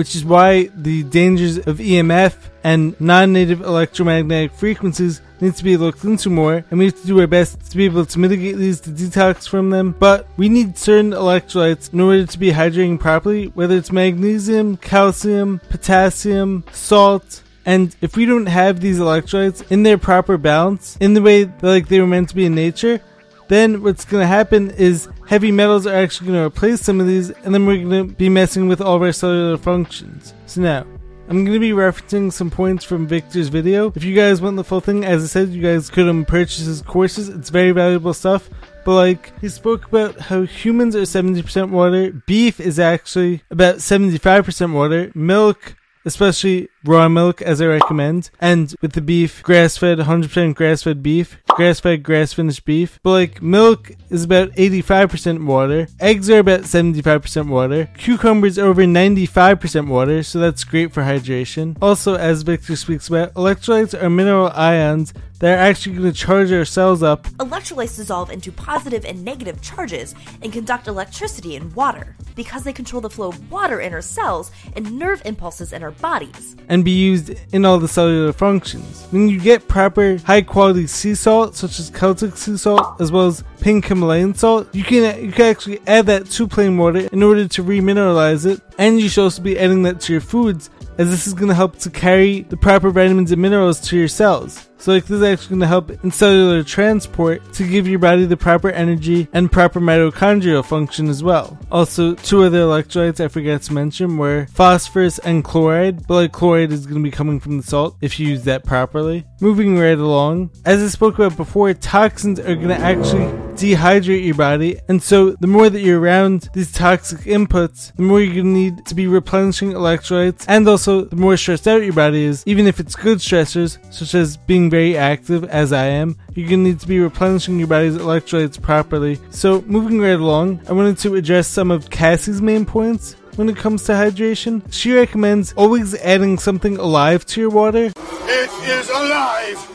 which 0.00 0.16
is 0.16 0.24
why 0.24 0.62
the 0.74 1.02
dangers 1.02 1.58
of 1.58 1.76
EMF 1.76 2.34
and 2.64 2.98
non-native 2.98 3.60
electromagnetic 3.60 4.50
frequencies 4.50 5.20
need 5.42 5.54
to 5.54 5.62
be 5.62 5.76
looked 5.76 6.04
into 6.04 6.30
more, 6.30 6.64
and 6.70 6.78
we 6.78 6.86
have 6.86 6.98
to 6.98 7.06
do 7.06 7.20
our 7.20 7.26
best 7.26 7.70
to 7.70 7.76
be 7.76 7.84
able 7.84 8.06
to 8.06 8.18
mitigate 8.18 8.56
these 8.56 8.80
to 8.80 8.88
detox 8.88 9.46
from 9.46 9.68
them. 9.68 9.94
But 9.98 10.26
we 10.38 10.48
need 10.48 10.78
certain 10.78 11.10
electrolytes 11.10 11.92
in 11.92 12.00
order 12.00 12.24
to 12.24 12.38
be 12.38 12.50
hydrating 12.50 12.98
properly, 12.98 13.48
whether 13.48 13.76
it's 13.76 13.92
magnesium, 13.92 14.78
calcium, 14.78 15.60
potassium, 15.68 16.64
salt, 16.72 17.42
and 17.66 17.94
if 18.00 18.16
we 18.16 18.24
don't 18.24 18.46
have 18.46 18.80
these 18.80 18.98
electrolytes 18.98 19.70
in 19.70 19.82
their 19.82 19.98
proper 19.98 20.38
balance, 20.38 20.96
in 20.98 21.12
the 21.12 21.20
way 21.20 21.44
that, 21.44 21.62
like 21.62 21.88
they 21.88 22.00
were 22.00 22.06
meant 22.06 22.30
to 22.30 22.34
be 22.34 22.46
in 22.46 22.54
nature, 22.54 23.02
then 23.50 23.82
what's 23.82 24.04
going 24.04 24.22
to 24.22 24.28
happen 24.28 24.70
is 24.70 25.08
heavy 25.26 25.50
metals 25.50 25.84
are 25.84 25.94
actually 25.94 26.28
going 26.28 26.38
to 26.38 26.46
replace 26.46 26.80
some 26.80 27.00
of 27.00 27.08
these, 27.08 27.30
and 27.30 27.52
then 27.52 27.66
we're 27.66 27.84
going 27.84 28.08
to 28.08 28.14
be 28.14 28.28
messing 28.28 28.68
with 28.68 28.80
all 28.80 28.94
of 28.94 29.02
our 29.02 29.12
cellular 29.12 29.56
functions. 29.56 30.32
So 30.46 30.60
now, 30.60 30.86
I'm 31.28 31.44
going 31.44 31.54
to 31.54 31.60
be 31.60 31.72
referencing 31.72 32.32
some 32.32 32.48
points 32.48 32.84
from 32.84 33.08
Victor's 33.08 33.48
video. 33.48 33.92
If 33.96 34.04
you 34.04 34.14
guys 34.14 34.40
want 34.40 34.56
the 34.56 34.62
full 34.62 34.80
thing, 34.80 35.04
as 35.04 35.24
I 35.24 35.26
said, 35.26 35.48
you 35.48 35.62
guys 35.62 35.90
could 35.90 36.08
um, 36.08 36.24
purchase 36.24 36.64
his 36.64 36.80
courses. 36.80 37.28
It's 37.28 37.50
very 37.50 37.72
valuable 37.72 38.14
stuff. 38.14 38.48
But 38.84 38.94
like, 38.94 39.40
he 39.40 39.48
spoke 39.48 39.88
about 39.88 40.18
how 40.20 40.42
humans 40.42 40.94
are 40.94 41.02
70% 41.02 41.70
water, 41.70 42.12
beef 42.12 42.60
is 42.60 42.78
actually 42.78 43.42
about 43.50 43.76
75% 43.76 44.72
water, 44.72 45.10
milk, 45.16 45.74
especially 46.04 46.68
raw 46.84 47.08
milk 47.08 47.42
as 47.42 47.60
I 47.60 47.66
recommend. 47.66 48.30
And 48.40 48.74
with 48.80 48.92
the 48.92 49.00
beef, 49.00 49.42
grass 49.42 49.76
fed, 49.76 49.98
100% 49.98 50.54
grass 50.54 50.82
fed 50.82 51.02
beef, 51.02 51.38
grass 51.48 51.80
fed, 51.80 52.02
grass 52.02 52.32
finished 52.32 52.64
beef. 52.64 52.98
But 53.02 53.10
like 53.10 53.42
milk 53.42 53.92
is 54.08 54.24
about 54.24 54.52
85% 54.52 55.46
water, 55.46 55.88
eggs 56.00 56.30
are 56.30 56.38
about 56.38 56.62
75% 56.62 57.48
water, 57.48 57.88
cucumbers 57.96 58.58
are 58.58 58.66
over 58.66 58.82
95% 58.82 59.88
water, 59.88 60.22
so 60.22 60.38
that's 60.38 60.64
great 60.64 60.92
for 60.92 61.02
hydration. 61.02 61.76
Also, 61.82 62.14
as 62.16 62.42
Victor 62.42 62.76
speaks 62.76 63.08
about, 63.08 63.34
electrolytes 63.34 64.00
are 64.00 64.10
mineral 64.10 64.50
ions 64.54 65.12
that 65.40 65.58
are 65.58 65.62
actually 65.62 65.96
going 65.96 66.12
to 66.12 66.16
charge 66.16 66.52
our 66.52 66.64
cells 66.66 67.02
up 67.02 67.26
Electrolytes 67.38 67.96
dissolve 67.96 68.30
into 68.30 68.52
positive 68.52 69.04
and 69.04 69.24
negative 69.24 69.60
charges 69.62 70.14
and 70.42 70.52
conduct 70.52 70.86
electricity 70.86 71.56
in 71.56 71.72
water 71.74 72.14
because 72.36 72.62
they 72.62 72.72
control 72.72 73.00
the 73.00 73.10
flow 73.10 73.28
of 73.28 73.50
water 73.50 73.80
in 73.80 73.92
our 73.92 74.02
cells 74.02 74.50
and 74.76 74.98
nerve 74.98 75.22
impulses 75.24 75.72
in 75.72 75.82
our 75.82 75.90
bodies. 75.90 76.56
And 76.70 76.84
be 76.84 76.92
used 76.92 77.32
in 77.52 77.66
all 77.66 77.78
the 77.78 77.88
cellular 77.88 78.32
functions. 78.32 79.06
When 79.10 79.28
you 79.28 79.38
get 79.38 79.68
proper 79.68 80.18
high 80.18 80.42
quality 80.42 80.86
sea 80.86 81.14
salt, 81.14 81.56
such 81.56 81.78
as 81.80 81.90
Celtic 81.90 82.36
sea 82.36 82.56
salt, 82.56 83.00
as 83.00 83.12
well 83.12 83.26
as 83.26 83.44
pink 83.60 83.86
Himalayan 83.86 84.34
salt, 84.34 84.72
you 84.72 84.84
can 84.84 85.22
you 85.22 85.32
can 85.32 85.46
actually 85.46 85.80
add 85.86 86.06
that 86.06 86.30
to 86.30 86.48
plain 86.48 86.78
water 86.78 87.08
in 87.12 87.22
order 87.22 87.46
to 87.48 87.62
remineralize 87.62 88.46
it, 88.46 88.62
and 88.78 89.00
you 89.00 89.08
should 89.08 89.24
also 89.24 89.42
be 89.42 89.58
adding 89.58 89.82
that 89.82 90.00
to 90.02 90.12
your 90.12 90.22
foods, 90.22 90.70
as 90.96 91.10
this 91.10 91.26
is 91.26 91.34
going 91.34 91.48
to 91.48 91.54
help 91.54 91.76
to 91.80 91.90
carry 91.90 92.42
the 92.42 92.56
proper 92.56 92.90
vitamins 92.90 93.32
and 93.32 93.42
minerals 93.42 93.80
to 93.80 93.98
your 93.98 94.08
cells. 94.08 94.69
So 94.80 94.92
like 94.92 95.04
this 95.04 95.18
is 95.18 95.22
actually 95.22 95.50
going 95.50 95.60
to 95.60 95.66
help 95.66 95.90
in 95.90 96.10
cellular 96.10 96.62
transport 96.62 97.52
to 97.52 97.68
give 97.68 97.86
your 97.86 97.98
body 97.98 98.24
the 98.24 98.36
proper 98.36 98.70
energy 98.70 99.28
and 99.34 99.52
proper 99.52 99.78
mitochondrial 99.78 100.64
function 100.64 101.08
as 101.08 101.22
well. 101.22 101.58
Also, 101.70 102.14
two 102.14 102.44
other 102.44 102.62
electrolytes 102.62 103.22
I 103.22 103.28
forgot 103.28 103.60
to 103.62 103.74
mention 103.74 104.16
were 104.16 104.46
phosphorus 104.46 105.18
and 105.18 105.44
chloride, 105.44 106.06
but 106.06 106.14
like 106.14 106.32
chloride 106.32 106.72
is 106.72 106.86
going 106.86 107.02
to 107.02 107.02
be 107.02 107.10
coming 107.10 107.40
from 107.40 107.58
the 107.58 107.62
salt 107.62 107.98
if 108.00 108.18
you 108.18 108.28
use 108.28 108.44
that 108.44 108.64
properly. 108.64 109.26
Moving 109.42 109.78
right 109.78 109.98
along, 109.98 110.50
as 110.64 110.82
I 110.82 110.88
spoke 110.88 111.16
about 111.18 111.36
before, 111.36 111.74
toxins 111.74 112.40
are 112.40 112.54
going 112.54 112.68
to 112.68 112.78
actually 112.78 113.26
dehydrate 113.60 114.24
your 114.24 114.34
body, 114.34 114.80
and 114.88 115.02
so 115.02 115.32
the 115.32 115.46
more 115.46 115.68
that 115.68 115.80
you're 115.80 116.00
around 116.00 116.48
these 116.54 116.72
toxic 116.72 117.20
inputs, 117.20 117.94
the 117.96 118.02
more 118.02 118.20
you're 118.20 118.42
going 118.42 118.54
to 118.54 118.60
need 118.60 118.86
to 118.86 118.94
be 118.94 119.06
replenishing 119.06 119.72
electrolytes, 119.72 120.46
and 120.48 120.66
also 120.66 121.04
the 121.04 121.16
more 121.16 121.36
stressed 121.36 121.68
out 121.68 121.82
your 121.82 121.92
body 121.92 122.24
is, 122.24 122.42
even 122.46 122.66
if 122.66 122.80
it's 122.80 122.96
good 122.96 123.18
stressors, 123.18 123.76
such 123.92 124.14
as 124.14 124.38
being 124.38 124.69
very 124.70 124.96
active, 124.96 125.44
as 125.44 125.72
I 125.72 125.86
am, 125.86 126.16
you're 126.34 126.48
going 126.48 126.64
to 126.64 126.70
need 126.70 126.80
to 126.80 126.86
be 126.86 127.00
replenishing 127.00 127.58
your 127.58 127.68
body's 127.68 127.96
electrolytes 127.96 128.60
properly. 128.60 129.18
So, 129.30 129.62
moving 129.62 130.00
right 130.00 130.10
along, 130.18 130.60
I 130.68 130.72
wanted 130.72 130.98
to 130.98 131.16
address 131.16 131.48
some 131.48 131.70
of 131.70 131.90
Cassie's 131.90 132.40
main 132.40 132.64
points. 132.64 133.16
When 133.36 133.48
it 133.48 133.56
comes 133.56 133.84
to 133.84 133.92
hydration, 133.92 134.62
she 134.72 134.92
recommends 134.92 135.52
always 135.54 135.94
adding 135.96 136.38
something 136.38 136.76
alive 136.76 137.24
to 137.26 137.40
your 137.40 137.50
water, 137.50 137.84
It 137.86 138.50
is 138.68 138.88
alive. 138.90 139.69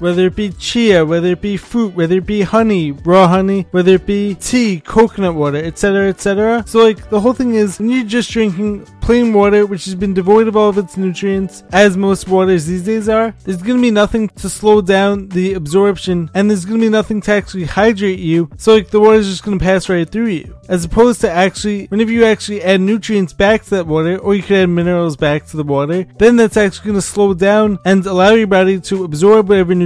Whether 0.00 0.26
it 0.26 0.36
be 0.36 0.50
chia, 0.50 1.04
whether 1.04 1.28
it 1.28 1.40
be 1.40 1.56
fruit, 1.56 1.94
whether 1.94 2.16
it 2.16 2.26
be 2.26 2.42
honey, 2.42 2.92
raw 2.92 3.28
honey, 3.28 3.66
whether 3.70 3.92
it 3.92 4.06
be 4.06 4.34
tea, 4.34 4.80
coconut 4.80 5.34
water, 5.34 5.58
etc., 5.58 6.08
etc. 6.08 6.64
So, 6.66 6.82
like, 6.82 7.08
the 7.10 7.20
whole 7.20 7.32
thing 7.32 7.54
is 7.54 7.78
when 7.78 7.90
you're 7.90 8.04
just 8.04 8.30
drinking 8.30 8.86
plain 9.00 9.32
water, 9.32 9.66
which 9.66 9.84
has 9.84 9.94
been 9.94 10.14
devoid 10.14 10.48
of 10.48 10.56
all 10.56 10.68
of 10.68 10.78
its 10.78 10.96
nutrients, 10.96 11.64
as 11.72 11.96
most 11.96 12.28
waters 12.28 12.66
these 12.66 12.84
days 12.84 13.08
are, 13.08 13.34
there's 13.44 13.62
gonna 13.62 13.80
be 13.80 13.90
nothing 13.90 14.28
to 14.28 14.48
slow 14.48 14.80
down 14.80 15.28
the 15.28 15.54
absorption, 15.54 16.30
and 16.34 16.50
there's 16.50 16.64
gonna 16.64 16.78
be 16.78 16.88
nothing 16.88 17.20
to 17.22 17.32
actually 17.32 17.64
hydrate 17.64 18.18
you. 18.18 18.48
So, 18.56 18.74
like, 18.74 18.90
the 18.90 19.00
water's 19.00 19.28
just 19.28 19.44
gonna 19.44 19.58
pass 19.58 19.88
right 19.88 20.08
through 20.08 20.28
you. 20.28 20.54
As 20.68 20.84
opposed 20.84 21.20
to 21.20 21.30
actually, 21.30 21.86
whenever 21.86 22.10
you 22.10 22.24
actually 22.24 22.62
add 22.62 22.80
nutrients 22.80 23.34
back 23.34 23.64
to 23.64 23.70
that 23.70 23.86
water, 23.86 24.16
or 24.16 24.34
you 24.34 24.42
could 24.42 24.56
add 24.56 24.70
minerals 24.70 25.16
back 25.16 25.46
to 25.48 25.56
the 25.56 25.62
water, 25.62 26.06
then 26.18 26.36
that's 26.36 26.56
actually 26.56 26.86
gonna 26.86 27.02
slow 27.02 27.34
down 27.34 27.78
and 27.84 28.06
allow 28.06 28.32
your 28.32 28.46
body 28.46 28.80
to 28.80 29.04
absorb 29.04 29.48
whatever 29.48 29.74
nutrients 29.74 29.83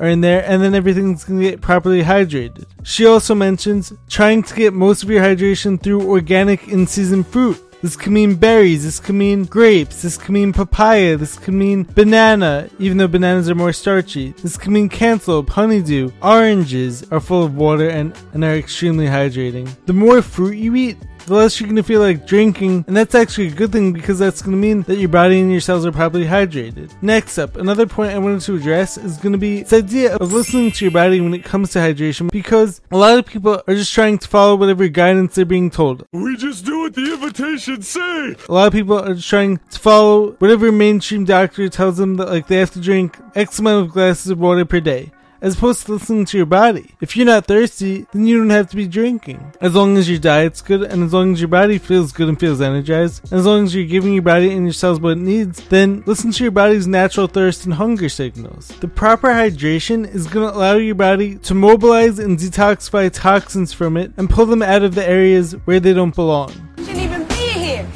are 0.00 0.08
in 0.08 0.20
there, 0.20 0.44
and 0.46 0.62
then 0.62 0.74
everything's 0.74 1.24
gonna 1.24 1.42
get 1.42 1.60
properly 1.60 2.02
hydrated. 2.02 2.66
She 2.82 3.06
also 3.06 3.34
mentions 3.34 3.92
trying 4.08 4.42
to 4.44 4.54
get 4.54 4.72
most 4.72 5.02
of 5.02 5.10
your 5.10 5.22
hydration 5.22 5.80
through 5.80 6.08
organic 6.08 6.68
in 6.68 6.86
season 6.86 7.24
fruit. 7.24 7.62
This 7.80 7.94
could 7.94 8.10
mean 8.10 8.34
berries, 8.34 8.82
this 8.82 8.98
could 8.98 9.14
mean 9.14 9.44
grapes, 9.44 10.02
this 10.02 10.16
could 10.16 10.32
mean 10.32 10.52
papaya, 10.52 11.16
this 11.16 11.38
could 11.38 11.54
mean 11.54 11.84
banana, 11.94 12.68
even 12.80 12.96
though 12.96 13.06
bananas 13.06 13.48
are 13.48 13.54
more 13.54 13.72
starchy. 13.72 14.32
This 14.42 14.56
could 14.56 14.72
mean 14.72 14.88
cantaloupe, 14.88 15.48
honeydew. 15.48 16.10
Oranges 16.20 17.04
are 17.12 17.20
full 17.20 17.44
of 17.44 17.54
water 17.54 17.88
and, 17.88 18.18
and 18.32 18.42
are 18.42 18.56
extremely 18.56 19.06
hydrating. 19.06 19.68
The 19.86 19.92
more 19.92 20.22
fruit 20.22 20.56
you 20.56 20.74
eat, 20.74 20.96
the 21.28 21.34
less 21.34 21.60
you're 21.60 21.68
to 21.72 21.82
feel 21.82 22.00
like 22.00 22.26
drinking, 22.26 22.84
and 22.86 22.96
that's 22.96 23.14
actually 23.14 23.48
a 23.48 23.52
good 23.52 23.72
thing 23.72 23.92
because 23.92 24.18
that's 24.18 24.42
to 24.42 24.48
mean 24.48 24.82
that 24.82 24.98
your 24.98 25.08
body 25.08 25.40
and 25.40 25.50
your 25.50 25.60
cells 25.60 25.84
are 25.86 25.92
properly 25.92 26.24
hydrated. 26.24 26.90
Next 27.02 27.38
up, 27.38 27.56
another 27.56 27.86
point 27.86 28.12
I 28.12 28.18
wanted 28.18 28.40
to 28.42 28.56
address 28.56 28.96
is 28.96 29.18
to 29.18 29.38
be 29.38 29.62
this 29.62 29.72
idea 29.72 30.16
of 30.16 30.32
listening 30.32 30.72
to 30.72 30.84
your 30.84 30.92
body 30.92 31.20
when 31.20 31.34
it 31.34 31.44
comes 31.44 31.70
to 31.72 31.78
hydration 31.78 32.30
because 32.30 32.80
a 32.90 32.96
lot 32.96 33.18
of 33.18 33.26
people 33.26 33.62
are 33.66 33.74
just 33.74 33.92
trying 33.92 34.18
to 34.18 34.28
follow 34.28 34.56
whatever 34.56 34.88
guidance 34.88 35.34
they're 35.34 35.44
being 35.44 35.70
told. 35.70 36.04
We 36.12 36.36
just 36.36 36.64
do 36.64 36.80
what 36.80 36.94
the 36.94 37.12
invitations 37.14 37.88
say. 37.88 38.36
A 38.48 38.52
lot 38.52 38.68
of 38.68 38.72
people 38.72 38.98
are 38.98 39.14
just 39.14 39.28
trying 39.28 39.58
to 39.58 39.78
follow 39.78 40.32
whatever 40.32 40.72
mainstream 40.72 41.24
doctor 41.24 41.68
tells 41.68 41.98
them 41.98 42.16
that 42.16 42.28
like 42.28 42.48
they 42.48 42.56
have 42.56 42.70
to 42.72 42.80
drink 42.80 43.18
X 43.34 43.58
amount 43.58 43.86
of 43.86 43.92
glasses 43.92 44.30
of 44.30 44.38
water 44.38 44.64
per 44.64 44.80
day 44.80 45.12
as 45.40 45.56
opposed 45.56 45.86
to 45.86 45.92
listening 45.92 46.24
to 46.26 46.36
your 46.36 46.46
body. 46.46 46.94
If 47.00 47.16
you're 47.16 47.26
not 47.26 47.46
thirsty, 47.46 48.06
then 48.12 48.26
you 48.26 48.38
don't 48.38 48.50
have 48.50 48.70
to 48.70 48.76
be 48.76 48.86
drinking. 48.86 49.52
As 49.60 49.74
long 49.74 49.96
as 49.96 50.08
your 50.08 50.18
diet's 50.18 50.60
good 50.60 50.82
and 50.82 51.02
as 51.02 51.12
long 51.12 51.32
as 51.32 51.40
your 51.40 51.48
body 51.48 51.78
feels 51.78 52.12
good 52.12 52.28
and 52.28 52.38
feels 52.38 52.60
energized, 52.60 53.24
and 53.30 53.40
as 53.40 53.46
long 53.46 53.64
as 53.64 53.74
you're 53.74 53.84
giving 53.84 54.12
your 54.12 54.22
body 54.22 54.50
and 54.50 54.64
your 54.64 54.72
cells 54.72 55.00
what 55.00 55.12
it 55.12 55.18
needs, 55.18 55.62
then 55.68 56.02
listen 56.06 56.32
to 56.32 56.44
your 56.44 56.50
body's 56.50 56.86
natural 56.86 57.26
thirst 57.26 57.64
and 57.64 57.74
hunger 57.74 58.08
signals. 58.08 58.68
The 58.80 58.88
proper 58.88 59.28
hydration 59.28 60.12
is 60.12 60.26
going 60.26 60.48
to 60.48 60.56
allow 60.56 60.74
your 60.74 60.94
body 60.94 61.36
to 61.36 61.54
mobilize 61.54 62.18
and 62.18 62.38
detoxify 62.38 63.10
toxins 63.12 63.72
from 63.72 63.96
it 63.96 64.12
and 64.16 64.28
pull 64.28 64.46
them 64.46 64.62
out 64.62 64.82
of 64.82 64.94
the 64.94 65.06
areas 65.06 65.52
where 65.64 65.80
they 65.80 65.92
don't 65.92 66.14
belong. 66.14 66.52
Shouldn't 66.78 66.98
even 66.98 67.24
be 67.28 67.34
here. 67.34 67.86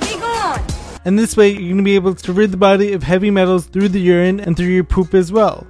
Be 0.00 0.18
gone. 0.18 0.60
And 1.04 1.18
this 1.18 1.36
way, 1.36 1.50
you're 1.50 1.60
going 1.60 1.78
to 1.78 1.82
be 1.82 1.94
able 1.94 2.14
to 2.14 2.32
rid 2.32 2.50
the 2.50 2.56
body 2.56 2.92
of 2.92 3.02
heavy 3.02 3.30
metals 3.30 3.66
through 3.66 3.88
the 3.88 4.00
urine 4.00 4.40
and 4.40 4.56
through 4.56 4.66
your 4.66 4.84
poop 4.84 5.14
as 5.14 5.30
well. 5.30 5.66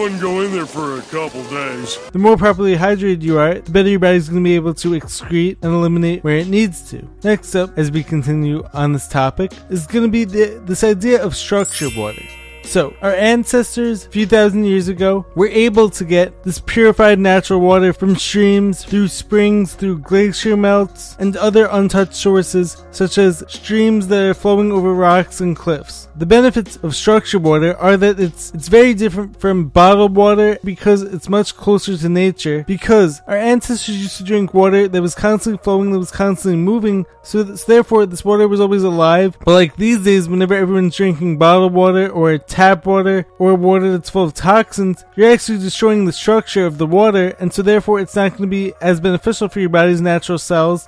Wouldn't 0.00 0.22
go 0.22 0.40
in 0.40 0.50
there 0.52 0.64
for 0.64 0.98
a 0.98 1.02
couple 1.02 1.44
days. 1.50 1.98
The 2.12 2.18
more 2.18 2.38
properly 2.38 2.74
hydrated 2.74 3.20
you 3.20 3.38
are, 3.38 3.56
the 3.56 3.70
better 3.70 3.90
your 3.90 3.98
body's 3.98 4.30
going 4.30 4.42
to 4.42 4.48
be 4.48 4.54
able 4.54 4.72
to 4.72 4.92
excrete 4.92 5.58
and 5.60 5.74
eliminate 5.74 6.24
where 6.24 6.38
it 6.38 6.48
needs 6.48 6.88
to. 6.88 7.06
Next 7.22 7.54
up, 7.54 7.76
as 7.76 7.90
we 7.90 8.02
continue 8.02 8.64
on 8.72 8.94
this 8.94 9.06
topic, 9.06 9.52
is 9.68 9.86
going 9.86 10.04
to 10.04 10.10
be 10.10 10.24
the, 10.24 10.62
this 10.64 10.82
idea 10.84 11.22
of 11.22 11.36
structured 11.36 11.94
water. 11.96 12.22
So, 12.70 12.94
our 13.02 13.12
ancestors, 13.14 14.06
a 14.06 14.10
few 14.10 14.26
thousand 14.26 14.62
years 14.62 14.86
ago, 14.86 15.26
were 15.34 15.48
able 15.48 15.90
to 15.90 16.04
get 16.04 16.44
this 16.44 16.60
purified 16.60 17.18
natural 17.18 17.58
water 17.58 17.92
from 17.92 18.14
streams, 18.14 18.84
through 18.84 19.08
springs, 19.08 19.74
through 19.74 19.98
glacier 19.98 20.56
melts, 20.56 21.16
and 21.18 21.36
other 21.36 21.66
untouched 21.72 22.14
sources, 22.14 22.84
such 22.92 23.18
as 23.18 23.42
streams 23.48 24.06
that 24.06 24.22
are 24.22 24.34
flowing 24.34 24.70
over 24.70 24.94
rocks 24.94 25.40
and 25.40 25.56
cliffs. 25.56 26.06
The 26.14 26.26
benefits 26.26 26.76
of 26.76 26.94
structured 26.94 27.42
water 27.42 27.76
are 27.76 27.96
that 27.96 28.20
it's 28.20 28.52
it's 28.52 28.68
very 28.68 28.94
different 28.94 29.40
from 29.40 29.68
bottled 29.68 30.14
water 30.14 30.56
because 30.62 31.02
it's 31.02 31.28
much 31.28 31.56
closer 31.56 31.96
to 31.96 32.08
nature. 32.08 32.62
Because 32.68 33.20
our 33.26 33.36
ancestors 33.36 34.00
used 34.00 34.18
to 34.18 34.24
drink 34.24 34.54
water 34.54 34.86
that 34.86 35.02
was 35.02 35.16
constantly 35.16 35.60
flowing, 35.64 35.90
that 35.90 35.98
was 35.98 36.12
constantly 36.12 36.60
moving, 36.60 37.04
so, 37.22 37.56
so 37.56 37.64
therefore 37.66 38.06
this 38.06 38.24
water 38.24 38.46
was 38.46 38.60
always 38.60 38.84
alive. 38.84 39.36
But 39.44 39.54
like 39.54 39.74
these 39.76 40.04
days, 40.04 40.28
whenever 40.28 40.54
everyone's 40.54 40.94
drinking 40.94 41.38
bottled 41.38 41.72
water 41.72 42.08
or 42.08 42.38
tap 42.60 42.84
water 42.84 43.24
or 43.38 43.54
water 43.54 43.90
that's 43.90 44.10
full 44.10 44.24
of 44.24 44.34
toxins, 44.34 45.02
you're 45.16 45.32
actually 45.32 45.56
destroying 45.56 46.04
the 46.04 46.12
structure 46.12 46.66
of 46.66 46.76
the 46.76 46.86
water, 46.86 47.34
and 47.40 47.50
so 47.50 47.62
therefore 47.62 47.98
it's 48.00 48.14
not 48.14 48.32
going 48.32 48.42
to 48.42 48.46
be 48.46 48.74
as 48.82 49.00
beneficial 49.00 49.48
for 49.48 49.60
your 49.60 49.70
body's 49.70 50.02
natural 50.02 50.36
cells 50.38 50.86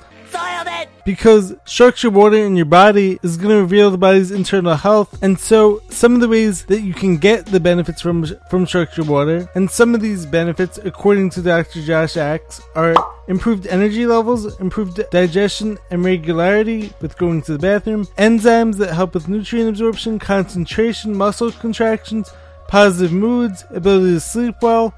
because 1.05 1.55
structured 1.65 2.15
water 2.15 2.37
in 2.37 2.55
your 2.57 2.67
body 2.67 3.19
is 3.23 3.37
going 3.37 3.51
to 3.51 3.61
reveal 3.61 3.91
the 3.91 3.99
body's 3.99 4.31
internal 4.31 4.77
health 4.77 5.21
and 5.23 5.39
so 5.39 5.83
some 5.91 6.15
of 6.15 6.21
the 6.21 6.29
ways 6.29 6.65
that 6.67 6.81
you 6.81 6.95
can 6.95 7.17
get 7.17 7.47
the 7.47 7.59
benefits 7.59 8.01
from 8.01 8.25
from 8.49 8.67
structured 8.67 9.09
water 9.09 9.49
and 9.55 9.71
some 9.71 9.95
of 9.95 10.01
these 10.01 10.25
benefits 10.27 10.79
according 10.79 11.29
to 11.31 11.43
Dr. 11.43 11.83
Josh 11.83 12.17
Axe 12.17 12.63
are 12.75 12.95
improved 13.29 13.67
energy 13.67 14.07
levels, 14.07 14.59
improved 14.61 15.01
digestion 15.11 15.79
and 15.91 16.05
regularity 16.05 16.93
with 17.01 17.17
going 17.19 17.43
to 17.43 17.53
the 17.53 17.59
bathroom, 17.59 18.07
enzymes 18.19 18.77
that 18.77 18.93
help 18.95 19.15
with 19.15 19.29
nutrient 19.29 19.69
absorption, 19.69 20.19
concentration, 20.19 21.17
muscle 21.17 21.53
contractions, 21.53 22.33
positive 22.69 23.13
moods, 23.13 23.65
ability 23.71 24.15
to 24.15 24.21
sleep 24.21 24.57
well, 24.63 24.95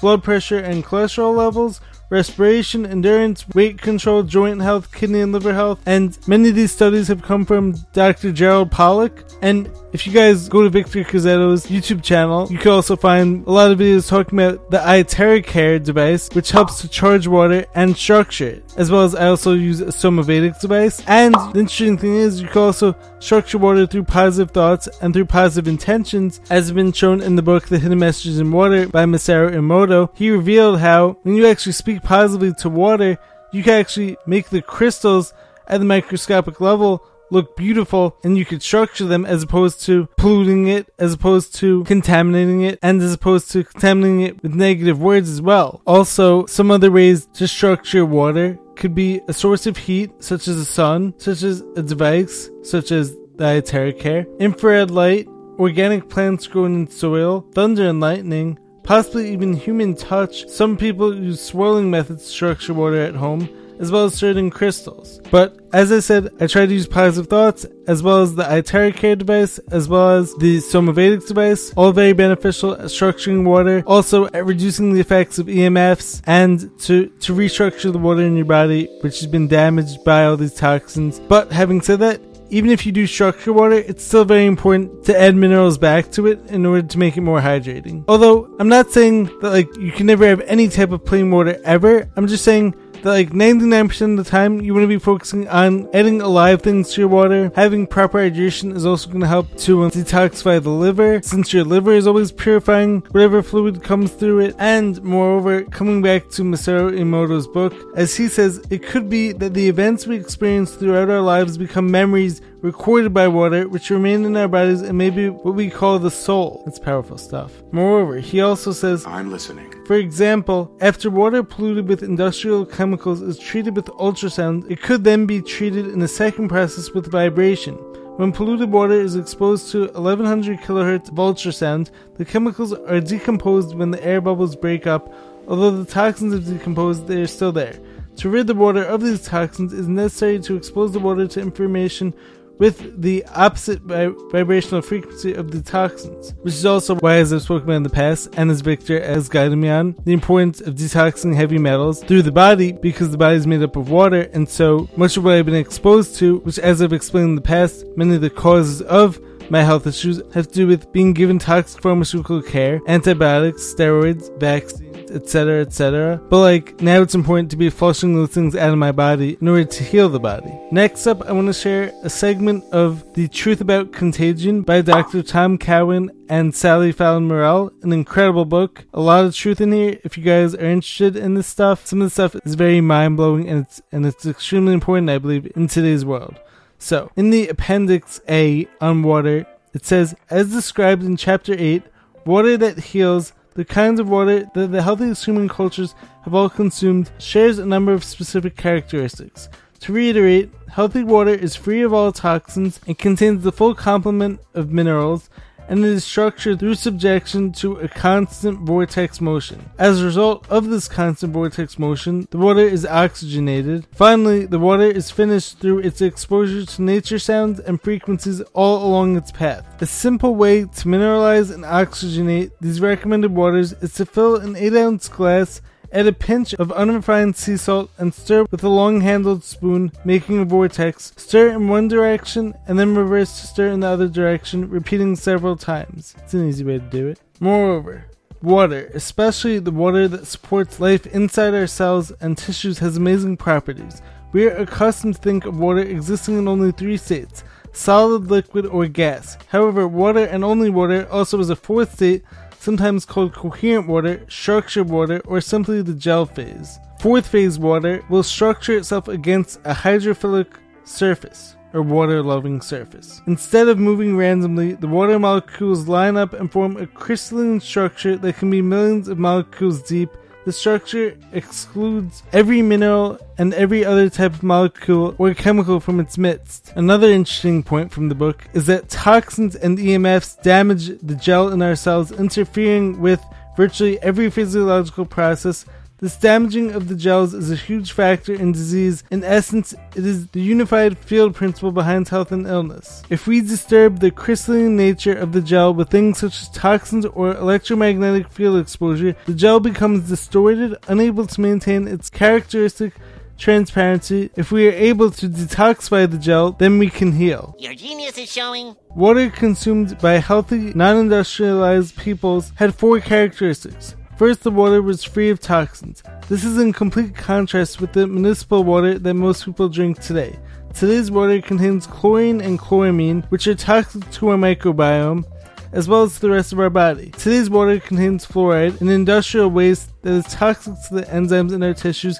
blood 0.00 0.22
pressure 0.22 0.58
and 0.58 0.84
cholesterol 0.84 1.36
levels, 1.36 1.80
respiration, 2.10 2.86
endurance, 2.86 3.48
weight 3.50 3.80
control, 3.80 4.22
joint 4.22 4.62
health, 4.62 4.92
kidney 4.92 5.20
and 5.20 5.32
liver 5.32 5.54
health, 5.54 5.80
and 5.86 6.18
many 6.26 6.50
of 6.50 6.54
these 6.54 6.72
studies 6.72 7.08
have 7.08 7.22
come 7.22 7.44
from 7.44 7.74
Dr. 7.92 8.32
Gerald 8.32 8.70
Pollack. 8.70 9.24
And 9.42 9.70
if 9.92 10.06
you 10.06 10.12
guys 10.12 10.48
go 10.48 10.62
to 10.62 10.68
Victor 10.68 11.02
Cazzetto's 11.02 11.66
YouTube 11.66 12.02
channel, 12.02 12.46
you 12.50 12.58
can 12.58 12.72
also 12.72 12.94
find 12.94 13.46
a 13.46 13.50
lot 13.50 13.70
of 13.70 13.78
videos 13.78 14.08
talking 14.08 14.38
about 14.38 14.70
the 14.70 14.78
iTeraCare 14.78 15.82
device, 15.82 16.28
which 16.34 16.50
helps 16.50 16.80
to 16.82 16.88
charge 16.88 17.26
water 17.26 17.64
and 17.74 17.96
structure 17.96 18.48
it. 18.48 18.74
As 18.76 18.90
well 18.90 19.02
as 19.02 19.14
I 19.14 19.28
also 19.28 19.54
use 19.54 19.80
a 19.80 19.86
Somavedic 19.86 20.60
device. 20.60 21.02
And 21.06 21.34
the 21.34 21.60
interesting 21.60 21.96
thing 21.96 22.16
is 22.16 22.42
you 22.42 22.48
can 22.48 22.62
also 22.62 22.94
structure 23.18 23.58
water 23.58 23.86
through 23.86 24.04
positive 24.04 24.50
thoughts 24.50 24.88
and 25.00 25.14
through 25.14 25.26
positive 25.26 25.68
intentions, 25.68 26.40
as 26.50 26.66
has 26.66 26.72
been 26.72 26.92
shown 26.92 27.22
in 27.22 27.36
the 27.36 27.42
book 27.42 27.68
The 27.68 27.78
Hidden 27.78 27.98
Messages 27.98 28.40
in 28.40 28.52
Water 28.52 28.88
by 28.88 29.04
Masaru 29.04 29.52
Emoto. 29.52 30.10
He 30.14 30.30
revealed 30.30 30.80
how 30.80 31.16
when 31.22 31.34
you 31.34 31.46
actually 31.46 31.72
speak 31.72 32.02
positively 32.02 32.52
to 32.60 32.68
water, 32.68 33.18
you 33.52 33.62
can 33.62 33.74
actually 33.74 34.18
make 34.26 34.50
the 34.50 34.60
crystals 34.60 35.32
at 35.66 35.78
the 35.78 35.84
microscopic 35.84 36.60
level 36.60 37.02
look 37.30 37.56
beautiful 37.56 38.16
and 38.24 38.36
you 38.36 38.44
could 38.44 38.62
structure 38.62 39.04
them 39.04 39.24
as 39.26 39.42
opposed 39.42 39.82
to 39.82 40.08
polluting 40.16 40.68
it, 40.68 40.92
as 40.98 41.14
opposed 41.14 41.54
to 41.56 41.84
contaminating 41.84 42.62
it, 42.62 42.78
and 42.82 43.00
as 43.02 43.14
opposed 43.14 43.50
to 43.52 43.64
contaminating 43.64 44.20
it 44.22 44.42
with 44.42 44.54
negative 44.54 45.00
words 45.00 45.30
as 45.30 45.42
well. 45.42 45.82
Also, 45.86 46.46
some 46.46 46.70
other 46.70 46.90
ways 46.90 47.26
to 47.34 47.48
structure 47.48 48.04
water 48.04 48.58
could 48.76 48.94
be 48.94 49.20
a 49.28 49.32
source 49.32 49.66
of 49.66 49.76
heat, 49.76 50.10
such 50.22 50.48
as 50.48 50.56
the 50.56 50.64
sun, 50.64 51.12
such 51.18 51.42
as 51.42 51.62
a 51.76 51.82
device, 51.82 52.48
such 52.62 52.92
as 52.92 53.14
iTeraCare, 53.36 54.26
infrared 54.38 54.90
light, 54.90 55.28
organic 55.58 56.08
plants 56.08 56.46
grown 56.46 56.74
in 56.74 56.88
soil, 56.88 57.44
thunder 57.52 57.88
and 57.88 58.00
lightning, 58.00 58.58
possibly 58.82 59.32
even 59.32 59.52
human 59.52 59.94
touch. 59.94 60.48
Some 60.48 60.76
people 60.76 61.14
use 61.14 61.40
swirling 61.40 61.90
methods 61.90 62.24
to 62.24 62.30
structure 62.30 62.74
water 62.74 63.00
at 63.00 63.14
home, 63.14 63.48
as 63.78 63.90
well 63.90 64.04
as 64.06 64.14
certain 64.14 64.50
crystals. 64.50 65.20
But 65.30 65.58
as 65.72 65.92
I 65.92 66.00
said, 66.00 66.30
I 66.40 66.46
try 66.46 66.66
to 66.66 66.72
use 66.72 66.86
positive 66.86 67.28
thoughts, 67.28 67.66
as 67.86 68.02
well 68.02 68.22
as 68.22 68.34
the 68.34 68.44
iTeraCare 68.44 69.18
device, 69.18 69.58
as 69.70 69.88
well 69.88 70.10
as 70.10 70.34
the 70.34 70.58
Somavedic 70.58 71.26
device, 71.26 71.72
all 71.76 71.92
very 71.92 72.12
beneficial 72.12 72.72
at 72.72 72.86
structuring 72.86 73.44
water, 73.44 73.82
also 73.86 74.26
at 74.26 74.46
reducing 74.46 74.92
the 74.92 75.00
effects 75.00 75.38
of 75.38 75.46
EMFs, 75.46 76.22
and 76.26 76.78
to, 76.80 77.06
to 77.20 77.34
restructure 77.34 77.92
the 77.92 77.98
water 77.98 78.22
in 78.22 78.36
your 78.36 78.46
body, 78.46 78.88
which 79.00 79.20
has 79.20 79.26
been 79.26 79.48
damaged 79.48 80.04
by 80.04 80.24
all 80.24 80.36
these 80.36 80.54
toxins. 80.54 81.20
But 81.20 81.52
having 81.52 81.80
said 81.80 82.00
that, 82.00 82.20
even 82.50 82.70
if 82.70 82.86
you 82.86 82.92
do 82.92 83.06
structure 83.06 83.52
water, 83.52 83.74
it's 83.74 84.04
still 84.04 84.24
very 84.24 84.46
important 84.46 85.04
to 85.04 85.18
add 85.18 85.36
minerals 85.36 85.78
back 85.78 86.10
to 86.12 86.26
it 86.26 86.38
in 86.48 86.64
order 86.64 86.86
to 86.86 86.98
make 86.98 87.16
it 87.16 87.20
more 87.20 87.40
hydrating. 87.40 88.04
Although, 88.08 88.54
I'm 88.58 88.68
not 88.68 88.90
saying 88.90 89.24
that 89.40 89.50
like 89.50 89.76
you 89.76 89.92
can 89.92 90.06
never 90.06 90.26
have 90.26 90.40
any 90.42 90.68
type 90.68 90.90
of 90.92 91.04
plain 91.04 91.30
water 91.30 91.60
ever, 91.64 92.10
I'm 92.16 92.26
just 92.26 92.44
saying 92.44 92.74
like 93.04 93.30
99% 93.30 94.18
of 94.18 94.24
the 94.24 94.30
time 94.30 94.60
you 94.60 94.74
want 94.74 94.84
to 94.84 94.88
be 94.88 94.98
focusing 94.98 95.48
on 95.48 95.88
adding 95.94 96.20
alive 96.20 96.62
things 96.62 96.92
to 96.92 97.00
your 97.00 97.08
water. 97.08 97.52
Having 97.54 97.86
proper 97.88 98.18
hydration 98.18 98.74
is 98.74 98.84
also 98.84 99.08
going 99.08 99.20
to 99.20 99.26
help 99.26 99.54
to 99.58 99.84
um, 99.84 99.90
detoxify 99.90 100.62
the 100.62 100.70
liver 100.70 101.20
since 101.22 101.52
your 101.52 101.64
liver 101.64 101.92
is 101.92 102.06
always 102.06 102.32
purifying 102.32 103.00
whatever 103.10 103.42
fluid 103.42 103.82
comes 103.82 104.12
through 104.12 104.40
it. 104.40 104.56
And 104.58 105.02
moreover, 105.02 105.64
coming 105.64 106.02
back 106.02 106.28
to 106.30 106.42
Masaru 106.42 106.98
Emoto's 106.98 107.46
book, 107.46 107.74
as 107.96 108.16
he 108.16 108.28
says, 108.28 108.64
it 108.70 108.82
could 108.82 109.08
be 109.08 109.32
that 109.32 109.54
the 109.54 109.68
events 109.68 110.06
we 110.06 110.16
experience 110.16 110.74
throughout 110.74 111.10
our 111.10 111.20
lives 111.20 111.58
become 111.58 111.90
memories 111.90 112.40
recorded 112.60 113.14
by 113.14 113.28
water, 113.28 113.68
which 113.68 113.90
remain 113.90 114.24
in 114.24 114.36
our 114.36 114.48
bodies 114.48 114.82
and 114.82 114.98
maybe 114.98 115.28
what 115.28 115.54
we 115.54 115.70
call 115.70 115.98
the 115.98 116.10
soul. 116.10 116.62
It's 116.66 116.78
powerful 116.78 117.18
stuff. 117.18 117.52
Moreover, 117.70 118.18
he 118.18 118.40
also 118.40 118.72
says, 118.72 119.06
I'm 119.06 119.30
listening. 119.30 119.72
For 119.86 119.96
example, 119.96 120.76
after 120.80 121.10
water 121.10 121.42
polluted 121.42 121.88
with 121.88 122.02
industrial 122.02 122.66
chemicals 122.66 123.22
is 123.22 123.38
treated 123.38 123.76
with 123.76 123.86
ultrasound, 123.86 124.70
it 124.70 124.82
could 124.82 125.04
then 125.04 125.26
be 125.26 125.40
treated 125.40 125.88
in 125.88 126.02
a 126.02 126.08
second 126.08 126.48
process 126.48 126.90
with 126.90 127.10
vibration. 127.10 127.74
When 128.18 128.32
polluted 128.32 128.72
water 128.72 129.00
is 129.00 129.14
exposed 129.14 129.70
to 129.70 129.82
1100 129.82 130.58
kHz 130.58 131.08
of 131.08 131.14
ultrasound, 131.14 131.90
the 132.16 132.24
chemicals 132.24 132.72
are 132.72 133.00
decomposed 133.00 133.76
when 133.76 133.92
the 133.92 134.04
air 134.04 134.20
bubbles 134.20 134.56
break 134.56 134.88
up, 134.88 135.14
although 135.46 135.70
the 135.70 135.90
toxins 135.90 136.34
have 136.34 136.44
decomposed, 136.44 137.06
they 137.06 137.22
are 137.22 137.28
still 137.28 137.52
there. 137.52 137.78
To 138.16 138.28
rid 138.28 138.48
the 138.48 138.54
water 138.54 138.82
of 138.82 139.00
these 139.00 139.24
toxins, 139.24 139.72
it 139.72 139.78
is 139.78 139.86
necessary 139.86 140.40
to 140.40 140.56
expose 140.56 140.92
the 140.92 140.98
water 140.98 141.28
to 141.28 141.40
information 141.40 142.12
with 142.58 143.00
the 143.00 143.24
opposite 143.34 143.80
vi- 143.82 144.12
vibrational 144.30 144.82
frequency 144.82 145.32
of 145.32 145.50
the 145.50 145.62
toxins, 145.62 146.34
which 146.42 146.54
is 146.54 146.66
also 146.66 146.96
why, 146.96 147.16
as 147.16 147.32
I've 147.32 147.42
spoken 147.42 147.64
about 147.64 147.76
in 147.76 147.82
the 147.82 147.90
past, 147.90 148.34
and 148.36 148.50
as 148.50 148.60
Victor 148.60 149.00
has 149.00 149.28
guided 149.28 149.58
me 149.58 149.68
on, 149.68 149.96
the 150.04 150.12
importance 150.12 150.60
of 150.60 150.74
detoxing 150.74 151.34
heavy 151.34 151.58
metals 151.58 152.02
through 152.02 152.22
the 152.22 152.32
body 152.32 152.72
because 152.72 153.10
the 153.10 153.18
body 153.18 153.36
is 153.36 153.46
made 153.46 153.62
up 153.62 153.76
of 153.76 153.90
water, 153.90 154.28
and 154.32 154.48
so 154.48 154.88
much 154.96 155.16
of 155.16 155.24
what 155.24 155.34
I've 155.34 155.46
been 155.46 155.54
exposed 155.54 156.16
to, 156.16 156.38
which, 156.38 156.58
as 156.58 156.82
I've 156.82 156.92
explained 156.92 157.30
in 157.30 157.34
the 157.36 157.40
past, 157.40 157.84
many 157.96 158.16
of 158.16 158.20
the 158.20 158.30
causes 158.30 158.82
of 158.82 159.20
my 159.50 159.62
health 159.62 159.86
issues 159.86 160.20
have 160.34 160.48
to 160.48 160.54
do 160.54 160.66
with 160.66 160.92
being 160.92 161.14
given 161.14 161.38
toxic 161.38 161.80
pharmaceutical 161.80 162.42
care, 162.42 162.80
antibiotics, 162.86 163.74
steroids, 163.74 164.36
vaccines 164.38 164.87
etc., 165.10 165.60
etc. 165.60 166.20
But 166.28 166.40
like 166.40 166.80
now 166.80 167.02
it's 167.02 167.14
important 167.14 167.50
to 167.50 167.56
be 167.56 167.70
flushing 167.70 168.14
those 168.14 168.30
things 168.30 168.54
out 168.54 168.70
of 168.70 168.78
my 168.78 168.92
body 168.92 169.36
in 169.40 169.48
order 169.48 169.64
to 169.64 169.84
heal 169.84 170.08
the 170.08 170.20
body. 170.20 170.52
Next 170.70 171.06
up, 171.06 171.22
I 171.26 171.32
want 171.32 171.46
to 171.46 171.52
share 171.52 171.92
a 172.02 172.10
segment 172.10 172.64
of 172.72 173.14
The 173.14 173.28
Truth 173.28 173.60
About 173.60 173.92
Contagion 173.92 174.62
by 174.62 174.82
Dr. 174.82 175.22
Tom 175.22 175.58
Cowan 175.58 176.10
and 176.28 176.54
Sally 176.54 176.92
Fallon 176.92 177.26
Morell, 177.26 177.72
an 177.82 177.92
incredible 177.92 178.44
book. 178.44 178.84
A 178.92 179.00
lot 179.00 179.24
of 179.24 179.34
truth 179.34 179.60
in 179.60 179.72
here. 179.72 179.98
If 180.04 180.18
you 180.18 180.24
guys 180.24 180.54
are 180.54 180.64
interested 180.64 181.16
in 181.16 181.34
this 181.34 181.46
stuff, 181.46 181.86
some 181.86 182.00
of 182.00 182.06
the 182.06 182.10
stuff 182.10 182.36
is 182.44 182.54
very 182.54 182.80
mind 182.80 183.16
blowing 183.16 183.48
and 183.48 183.64
it's 183.64 183.80
and 183.92 184.06
it's 184.06 184.26
extremely 184.26 184.74
important, 184.74 185.10
I 185.10 185.18
believe, 185.18 185.50
in 185.56 185.68
today's 185.68 186.04
world. 186.04 186.38
So, 186.78 187.10
in 187.16 187.30
the 187.30 187.48
Appendix 187.48 188.20
A 188.28 188.68
on 188.80 189.02
water, 189.02 189.46
it 189.74 189.84
says, 189.84 190.14
as 190.30 190.52
described 190.52 191.02
in 191.02 191.16
Chapter 191.16 191.54
8, 191.56 191.82
water 192.24 192.56
that 192.56 192.78
heals, 192.78 193.32
the 193.58 193.64
kinds 193.64 193.98
of 193.98 194.08
water 194.08 194.48
that 194.54 194.70
the 194.70 194.82
healthiest 194.82 195.24
human 195.24 195.48
cultures 195.48 195.96
have 196.22 196.32
all 196.32 196.48
consumed, 196.48 197.10
shares 197.18 197.58
a 197.58 197.66
number 197.66 197.92
of 197.92 198.04
specific 198.04 198.56
characteristics. 198.56 199.48
To 199.80 199.92
reiterate, 199.92 200.52
healthy 200.70 201.02
water 201.02 201.34
is 201.34 201.56
free 201.56 201.82
of 201.82 201.92
all 201.92 202.12
toxins 202.12 202.78
and 202.86 202.96
contains 202.96 203.42
the 203.42 203.50
full 203.50 203.74
complement 203.74 204.38
of 204.54 204.70
minerals 204.70 205.28
and 205.68 205.84
it 205.84 205.90
is 205.90 206.04
structured 206.04 206.58
through 206.58 206.74
subjection 206.74 207.52
to 207.52 207.76
a 207.76 207.88
constant 207.88 208.60
vortex 208.60 209.20
motion. 209.20 209.70
As 209.78 210.00
a 210.00 210.04
result 210.04 210.48
of 210.48 210.68
this 210.68 210.88
constant 210.88 211.32
vortex 211.32 211.78
motion, 211.78 212.26
the 212.30 212.38
water 212.38 212.60
is 212.60 212.86
oxygenated. 212.86 213.86
Finally, 213.92 214.46
the 214.46 214.58
water 214.58 214.84
is 214.84 215.10
finished 215.10 215.60
through 215.60 215.80
its 215.80 216.00
exposure 216.00 216.64
to 216.64 216.82
nature 216.82 217.18
sounds 217.18 217.60
and 217.60 217.80
frequencies 217.80 218.40
all 218.54 218.86
along 218.86 219.16
its 219.16 219.30
path. 219.30 219.64
A 219.82 219.86
simple 219.86 220.34
way 220.34 220.62
to 220.62 220.88
mineralize 220.88 221.52
and 221.52 221.64
oxygenate 221.64 222.52
these 222.60 222.80
recommended 222.80 223.34
waters 223.34 223.72
is 223.74 223.92
to 223.94 224.06
fill 224.06 224.36
an 224.36 224.56
8 224.56 224.74
ounce 224.74 225.08
glass 225.08 225.60
Add 225.92 226.06
a 226.06 226.12
pinch 226.12 226.54
of 226.54 226.70
unrefined 226.72 227.36
sea 227.36 227.56
salt 227.56 227.90
and 227.98 228.12
stir 228.12 228.46
with 228.50 228.62
a 228.62 228.68
long 228.68 229.00
handled 229.00 229.44
spoon, 229.44 229.92
making 230.04 230.38
a 230.38 230.44
vortex. 230.44 231.12
Stir 231.16 231.50
in 231.50 231.68
one 231.68 231.88
direction 231.88 232.54
and 232.66 232.78
then 232.78 232.94
reverse 232.94 233.40
to 233.40 233.46
stir 233.46 233.68
in 233.68 233.80
the 233.80 233.86
other 233.86 234.08
direction, 234.08 234.68
repeating 234.68 235.16
several 235.16 235.56
times. 235.56 236.14
It's 236.18 236.34
an 236.34 236.48
easy 236.48 236.64
way 236.64 236.78
to 236.78 236.84
do 236.84 237.08
it. 237.08 237.20
Moreover, 237.40 238.04
Water, 238.40 238.88
especially 238.94 239.58
the 239.58 239.72
water 239.72 240.06
that 240.06 240.24
supports 240.28 240.78
life 240.78 241.06
inside 241.08 241.54
our 241.54 241.66
cells 241.66 242.12
and 242.20 242.38
tissues, 242.38 242.78
has 242.78 242.96
amazing 242.96 243.36
properties. 243.36 244.00
We 244.30 244.46
are 244.46 244.56
accustomed 244.56 245.16
to 245.16 245.20
think 245.20 245.44
of 245.44 245.58
water 245.58 245.80
existing 245.80 246.38
in 246.38 246.46
only 246.46 246.70
three 246.70 246.98
states 246.98 247.42
solid, 247.72 248.30
liquid, 248.30 248.66
or 248.66 248.86
gas. 248.86 249.36
However, 249.48 249.88
water 249.88 250.24
and 250.24 250.44
only 250.44 250.70
water 250.70 251.08
also 251.10 251.38
has 251.38 251.50
a 251.50 251.56
fourth 251.56 251.94
state 251.94 252.22
sometimes 252.58 253.04
called 253.04 253.34
coherent 253.34 253.88
water, 253.88 254.24
structured 254.28 254.88
water, 254.88 255.20
or 255.24 255.40
simply 255.40 255.82
the 255.82 255.94
gel 255.94 256.26
phase. 256.26 256.78
Fourth 257.00 257.28
phase 257.28 257.58
water 257.58 258.04
will 258.08 258.22
structure 258.22 258.76
itself 258.76 259.08
against 259.08 259.60
a 259.64 259.72
hydrophilic 259.72 260.48
surface 260.84 261.56
or 261.72 261.82
water 261.82 262.22
loving 262.22 262.60
surface. 262.60 263.20
Instead 263.26 263.68
of 263.68 263.78
moving 263.78 264.16
randomly, 264.16 264.72
the 264.72 264.88
water 264.88 265.18
molecules 265.18 265.86
line 265.86 266.16
up 266.16 266.32
and 266.32 266.50
form 266.50 266.76
a 266.76 266.86
crystalline 266.86 267.60
structure 267.60 268.16
that 268.16 268.36
can 268.36 268.50
be 268.50 268.62
millions 268.62 269.08
of 269.08 269.18
molecules 269.18 269.82
deep 269.82 270.10
the 270.48 270.52
structure 270.52 271.14
excludes 271.32 272.22
every 272.32 272.62
mineral 272.62 273.18
and 273.36 273.52
every 273.52 273.84
other 273.84 274.08
type 274.08 274.32
of 274.32 274.42
molecule 274.42 275.14
or 275.18 275.34
chemical 275.34 275.78
from 275.78 276.00
its 276.00 276.16
midst. 276.16 276.72
Another 276.74 277.10
interesting 277.10 277.62
point 277.62 277.92
from 277.92 278.08
the 278.08 278.14
book 278.14 278.46
is 278.54 278.64
that 278.64 278.88
toxins 278.88 279.54
and 279.56 279.76
EMFs 279.76 280.40
damage 280.40 280.98
the 281.02 281.14
gel 281.16 281.50
in 281.50 281.60
our 281.60 281.76
cells, 281.76 282.12
interfering 282.12 282.98
with 282.98 283.22
virtually 283.58 284.00
every 284.00 284.30
physiological 284.30 285.04
process 285.04 285.66
this 286.00 286.16
damaging 286.16 286.72
of 286.72 286.88
the 286.88 286.94
gels 286.94 287.34
is 287.34 287.50
a 287.50 287.56
huge 287.56 287.92
factor 287.92 288.32
in 288.32 288.52
disease. 288.52 289.02
In 289.10 289.24
essence, 289.24 289.74
it 289.96 290.06
is 290.06 290.28
the 290.28 290.40
unified 290.40 290.96
field 290.98 291.34
principle 291.34 291.72
behind 291.72 292.08
health 292.08 292.32
and 292.32 292.46
illness. 292.46 293.02
If 293.10 293.26
we 293.26 293.40
disturb 293.40 293.98
the 293.98 294.10
crystalline 294.10 294.76
nature 294.76 295.14
of 295.14 295.32
the 295.32 295.40
gel 295.40 295.74
with 295.74 295.90
things 295.90 296.18
such 296.18 296.40
as 296.40 296.48
toxins 296.50 297.04
or 297.04 297.34
electromagnetic 297.34 298.30
field 298.30 298.60
exposure, 298.60 299.16
the 299.26 299.34
gel 299.34 299.60
becomes 299.60 300.08
distorted, 300.08 300.76
unable 300.86 301.26
to 301.26 301.40
maintain 301.40 301.88
its 301.88 302.08
characteristic 302.08 302.94
transparency. 303.38 304.30
If 304.36 304.52
we 304.52 304.68
are 304.68 304.72
able 304.72 305.10
to 305.12 305.28
detoxify 305.28 306.10
the 306.10 306.18
gel, 306.18 306.52
then 306.52 306.78
we 306.78 306.90
can 306.90 307.12
heal. 307.12 307.56
Your 307.58 307.74
genius 307.74 308.18
is 308.18 308.30
showing. 308.30 308.76
Water 308.94 309.30
consumed 309.30 309.98
by 309.98 310.14
healthy, 310.14 310.72
non 310.74 310.96
industrialized 310.96 311.96
peoples 311.96 312.52
had 312.56 312.74
four 312.74 313.00
characteristics. 313.00 313.94
First, 314.18 314.42
the 314.42 314.50
water 314.50 314.82
was 314.82 315.04
free 315.04 315.30
of 315.30 315.38
toxins. 315.38 316.02
This 316.28 316.42
is 316.42 316.58
in 316.58 316.72
complete 316.72 317.14
contrast 317.14 317.80
with 317.80 317.92
the 317.92 318.08
municipal 318.08 318.64
water 318.64 318.98
that 318.98 319.14
most 319.14 319.44
people 319.44 319.68
drink 319.68 320.00
today. 320.00 320.36
Today's 320.74 321.08
water 321.08 321.40
contains 321.40 321.86
chlorine 321.86 322.40
and 322.40 322.58
chloramine, 322.58 323.24
which 323.30 323.46
are 323.46 323.54
toxic 323.54 324.10
to 324.10 324.30
our 324.30 324.36
microbiome, 324.36 325.24
as 325.70 325.88
well 325.88 326.02
as 326.02 326.18
the 326.18 326.30
rest 326.30 326.52
of 326.52 326.58
our 326.58 326.68
body. 326.68 327.12
Today's 327.12 327.48
water 327.48 327.78
contains 327.78 328.26
fluoride, 328.26 328.80
an 328.80 328.88
industrial 328.88 329.50
waste 329.50 329.90
that 330.02 330.14
is 330.14 330.24
toxic 330.24 330.74
to 330.88 330.96
the 330.96 331.02
enzymes 331.02 331.52
in 331.52 331.62
our 331.62 331.72
tissues, 331.72 332.18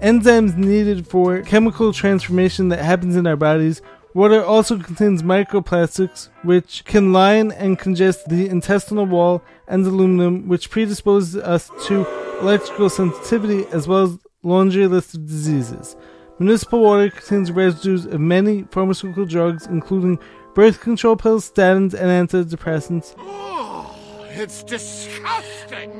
enzymes 0.00 0.56
needed 0.56 1.06
for 1.06 1.42
chemical 1.42 1.92
transformation 1.92 2.70
that 2.70 2.82
happens 2.82 3.16
in 3.16 3.26
our 3.26 3.36
bodies, 3.36 3.82
Water 4.14 4.44
also 4.44 4.78
contains 4.78 5.24
microplastics, 5.24 6.28
which 6.44 6.84
can 6.84 7.12
line 7.12 7.50
and 7.50 7.76
congest 7.76 8.28
the 8.28 8.48
intestinal 8.48 9.06
wall, 9.06 9.42
and 9.66 9.84
aluminum, 9.84 10.46
which 10.46 10.70
predisposes 10.70 11.34
us 11.36 11.68
to 11.86 12.06
electrical 12.40 12.88
sensitivity 12.88 13.66
as 13.72 13.88
well 13.88 14.04
as 14.04 14.18
laundry 14.44 14.86
list 14.86 15.16
of 15.16 15.26
diseases. 15.26 15.96
Municipal 16.38 16.80
water 16.80 17.10
contains 17.10 17.50
residues 17.50 18.06
of 18.06 18.20
many 18.20 18.62
pharmaceutical 18.70 19.24
drugs, 19.24 19.66
including 19.66 20.20
birth 20.54 20.80
control 20.80 21.16
pills, 21.16 21.50
statins, 21.50 21.92
and 21.92 22.28
antidepressants. 22.28 23.16
It's 24.36 24.64
disgusting! 24.64 25.92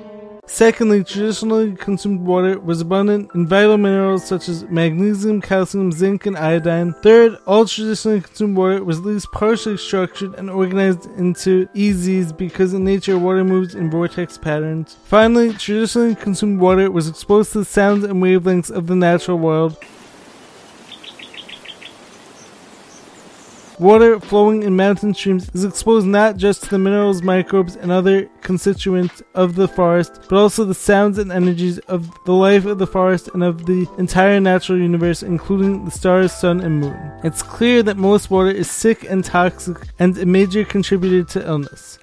Secondly, 0.47 1.05
traditionally 1.05 1.77
consumed 1.77 2.27
water 2.27 2.59
was 2.59 2.81
abundant 2.81 3.31
in 3.33 3.47
vital 3.47 3.79
minerals 3.79 4.27
such 4.27 4.49
as 4.49 4.65
magnesium, 4.65 5.41
calcium, 5.41 5.93
zinc, 5.93 6.27
and 6.27 6.37
iodine. 6.37 6.95
Third, 6.95 7.39
all 7.47 7.65
traditionally 7.65 8.21
consumed 8.21 8.57
water 8.57 8.83
was 8.83 8.99
at 8.99 9.05
least 9.05 9.31
partially 9.31 9.77
structured 9.77 10.35
and 10.35 10.51
organized 10.51 11.07
into 11.17 11.67
EZs 11.75 12.37
because 12.37 12.75
in 12.75 12.85
nature 12.85 13.19
water 13.19 13.45
moves 13.45 13.77
in 13.77 13.89
vortex 13.89 14.37
patterns. 14.37 14.97
Finally, 15.05 15.53
traditionally 15.53 16.17
consumed 16.17 16.59
water 16.59 16.91
was 16.91 17.09
exposed 17.09 17.53
to 17.53 17.59
the 17.59 17.65
sounds 17.65 18.03
and 18.03 18.21
wavelengths 18.23 18.71
of 18.71 18.89
the 18.89 18.97
natural 18.97 19.39
world 19.39 19.77
Water 23.85 24.19
flowing 24.19 24.63
in 24.63 24.77
mountain 24.77 25.13
streams 25.13 25.51
is 25.53 25.63
exposed 25.63 26.07
not 26.07 26.39
just 26.39 26.63
to 26.63 26.71
the 26.71 26.79
minerals, 26.79 27.21
microbes, 27.21 27.77
and 27.77 27.93
other 27.93 28.31
constituents 28.41 29.23
of 29.35 29.57
the 29.57 29.69
forest, 29.69 30.21
but 30.27 30.39
also 30.39 30.65
the 30.65 30.73
sounds 30.73 31.19
and 31.19 31.31
energies 31.31 31.79
of 31.81 32.11
the 32.25 32.33
life 32.33 32.65
of 32.65 32.79
the 32.79 32.87
forest 32.87 33.29
and 33.35 33.43
of 33.43 33.67
the 33.67 33.87
entire 33.99 34.41
natural 34.41 34.79
universe, 34.79 35.23
including 35.23 35.85
the 35.85 35.91
stars, 35.91 36.33
sun, 36.33 36.63
and 36.63 36.81
moon. 36.81 36.97
It's 37.25 37.43
clear 37.43 37.83
that 37.83 37.99
most 37.99 38.31
water 38.31 38.51
is 38.51 38.71
sick 38.71 39.05
and 39.05 39.23
toxic 39.23 39.77
and 39.99 40.17
a 40.17 40.25
major 40.25 40.65
contributor 40.65 41.23
to 41.39 41.47
illness. 41.47 41.99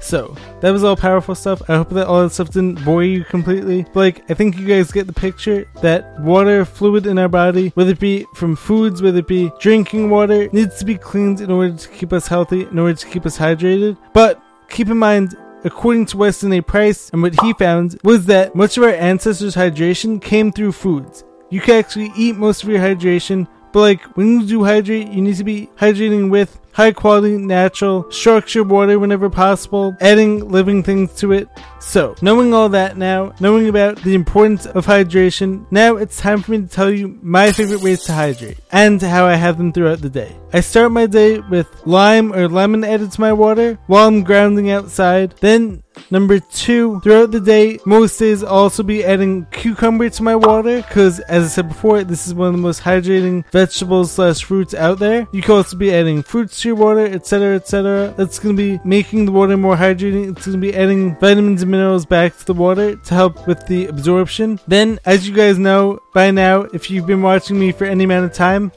So, 0.00 0.36
that 0.60 0.70
was 0.70 0.84
all 0.84 0.96
powerful 0.96 1.34
stuff. 1.34 1.60
I 1.68 1.76
hope 1.76 1.90
that 1.90 2.06
all 2.06 2.22
that 2.22 2.30
stuff 2.30 2.50
didn't 2.50 2.84
bore 2.84 3.02
you 3.02 3.24
completely. 3.24 3.82
But 3.82 3.96
like, 3.96 4.30
I 4.30 4.34
think 4.34 4.56
you 4.56 4.66
guys 4.66 4.92
get 4.92 5.06
the 5.06 5.12
picture 5.12 5.68
that 5.82 6.18
water, 6.20 6.64
fluid 6.64 7.06
in 7.06 7.18
our 7.18 7.28
body, 7.28 7.70
whether 7.74 7.90
it 7.90 8.00
be 8.00 8.24
from 8.34 8.56
foods, 8.56 9.02
whether 9.02 9.18
it 9.18 9.26
be 9.26 9.50
drinking 9.58 10.08
water, 10.08 10.48
needs 10.52 10.78
to 10.78 10.84
be 10.84 10.96
cleaned 10.96 11.40
in 11.40 11.50
order 11.50 11.74
to 11.76 11.88
keep 11.88 12.12
us 12.12 12.28
healthy, 12.28 12.62
in 12.62 12.78
order 12.78 12.94
to 12.94 13.06
keep 13.06 13.26
us 13.26 13.36
hydrated. 13.36 13.96
But 14.12 14.40
keep 14.68 14.88
in 14.88 14.98
mind, 14.98 15.36
according 15.64 16.06
to 16.06 16.16
Weston 16.16 16.52
A. 16.52 16.60
Price, 16.60 17.10
and 17.10 17.20
what 17.20 17.38
he 17.40 17.52
found 17.54 17.98
was 18.04 18.26
that 18.26 18.54
much 18.54 18.76
of 18.76 18.84
our 18.84 18.90
ancestors' 18.90 19.56
hydration 19.56 20.22
came 20.22 20.52
through 20.52 20.72
foods. 20.72 21.24
You 21.50 21.60
can 21.60 21.76
actually 21.76 22.12
eat 22.16 22.36
most 22.36 22.62
of 22.62 22.68
your 22.68 22.78
hydration, 22.80 23.48
but 23.72 23.80
like 23.80 24.02
when 24.16 24.40
you 24.40 24.46
do 24.46 24.64
hydrate, 24.64 25.08
you 25.08 25.22
need 25.22 25.36
to 25.36 25.44
be 25.44 25.68
hydrating 25.76 26.30
with 26.30 26.60
high 26.72 26.92
quality, 26.92 27.36
natural, 27.36 28.10
structured 28.10 28.68
water 28.68 28.98
whenever 28.98 29.28
possible, 29.28 29.96
adding 30.00 30.48
living 30.48 30.82
things 30.82 31.14
to 31.16 31.32
it. 31.32 31.48
So, 31.88 32.14
knowing 32.20 32.52
all 32.52 32.68
that 32.68 32.98
now, 32.98 33.32
knowing 33.40 33.66
about 33.66 34.02
the 34.02 34.14
importance 34.14 34.66
of 34.66 34.84
hydration, 34.84 35.64
now 35.70 35.96
it's 35.96 36.18
time 36.18 36.42
for 36.42 36.50
me 36.50 36.58
to 36.58 36.66
tell 36.66 36.90
you 36.90 37.18
my 37.22 37.50
favorite 37.50 37.80
ways 37.80 38.02
to 38.02 38.12
hydrate 38.12 38.58
and 38.70 39.00
how 39.00 39.24
I 39.24 39.36
have 39.36 39.56
them 39.56 39.72
throughout 39.72 40.02
the 40.02 40.10
day. 40.10 40.36
I 40.52 40.60
start 40.60 40.92
my 40.92 41.06
day 41.06 41.40
with 41.40 41.66
lime 41.86 42.34
or 42.34 42.46
lemon 42.46 42.84
added 42.84 43.12
to 43.12 43.20
my 43.22 43.32
water 43.32 43.78
while 43.86 44.06
I'm 44.06 44.22
grounding 44.22 44.70
outside. 44.70 45.34
Then 45.40 45.82
Number 46.10 46.38
two, 46.38 47.00
throughout 47.00 47.30
the 47.30 47.40
day, 47.40 47.78
most 47.84 48.18
days 48.18 48.42
I'll 48.42 48.54
also 48.54 48.82
be 48.82 49.04
adding 49.04 49.46
cucumber 49.50 50.08
to 50.08 50.22
my 50.22 50.36
water 50.36 50.82
because, 50.82 51.20
as 51.20 51.44
I 51.44 51.48
said 51.48 51.68
before, 51.68 52.04
this 52.04 52.26
is 52.26 52.34
one 52.34 52.48
of 52.48 52.54
the 52.54 52.60
most 52.60 52.82
hydrating 52.82 53.44
vegetables 53.50 54.12
slash 54.12 54.44
fruits 54.44 54.74
out 54.74 54.98
there. 54.98 55.26
You 55.32 55.42
can 55.42 55.56
also 55.56 55.76
be 55.76 55.92
adding 55.92 56.22
fruits 56.22 56.60
to 56.62 56.68
your 56.68 56.76
water, 56.76 57.06
etc., 57.06 57.56
etc. 57.56 58.14
That's 58.16 58.38
going 58.38 58.56
to 58.56 58.62
be 58.62 58.80
making 58.84 59.26
the 59.26 59.32
water 59.32 59.56
more 59.56 59.76
hydrating. 59.76 60.30
It's 60.30 60.46
going 60.46 60.60
to 60.60 60.66
be 60.66 60.74
adding 60.74 61.16
vitamins 61.16 61.62
and 61.62 61.70
minerals 61.78 62.04
back 62.04 62.36
to 62.36 62.44
the 62.44 62.54
water 62.54 62.96
to 62.96 63.14
help 63.14 63.46
with 63.46 63.64
the 63.68 63.86
absorption. 63.86 64.58
Then, 64.66 64.98
as 65.04 65.28
you 65.28 65.34
guys 65.34 65.58
know 65.58 66.00
by 66.12 66.32
now, 66.32 66.62
if 66.74 66.90
you've 66.90 67.06
been 67.06 67.22
watching 67.22 67.56
me 67.56 67.70
for 67.70 67.84
any 67.84 68.02
amount 68.02 68.24
of 68.24 68.32
time, 68.32 68.72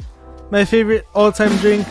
my 0.51 0.65
favorite 0.65 1.07
all-time 1.15 1.55
drink 1.57 1.87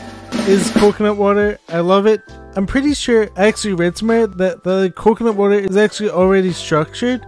is 0.47 0.71
coconut 0.77 1.17
water. 1.17 1.59
I 1.69 1.81
love 1.81 2.07
it. 2.07 2.21
I'm 2.55 2.65
pretty 2.65 2.95
sure 2.95 3.29
I 3.37 3.49
actually 3.49 3.75
read 3.75 3.99
somewhere 3.99 4.29
that 4.29 4.63
the 4.63 4.93
coconut 4.95 5.35
water 5.35 5.59
is 5.59 5.77
actually 5.77 6.11
already 6.11 6.53
structured. 6.53 7.27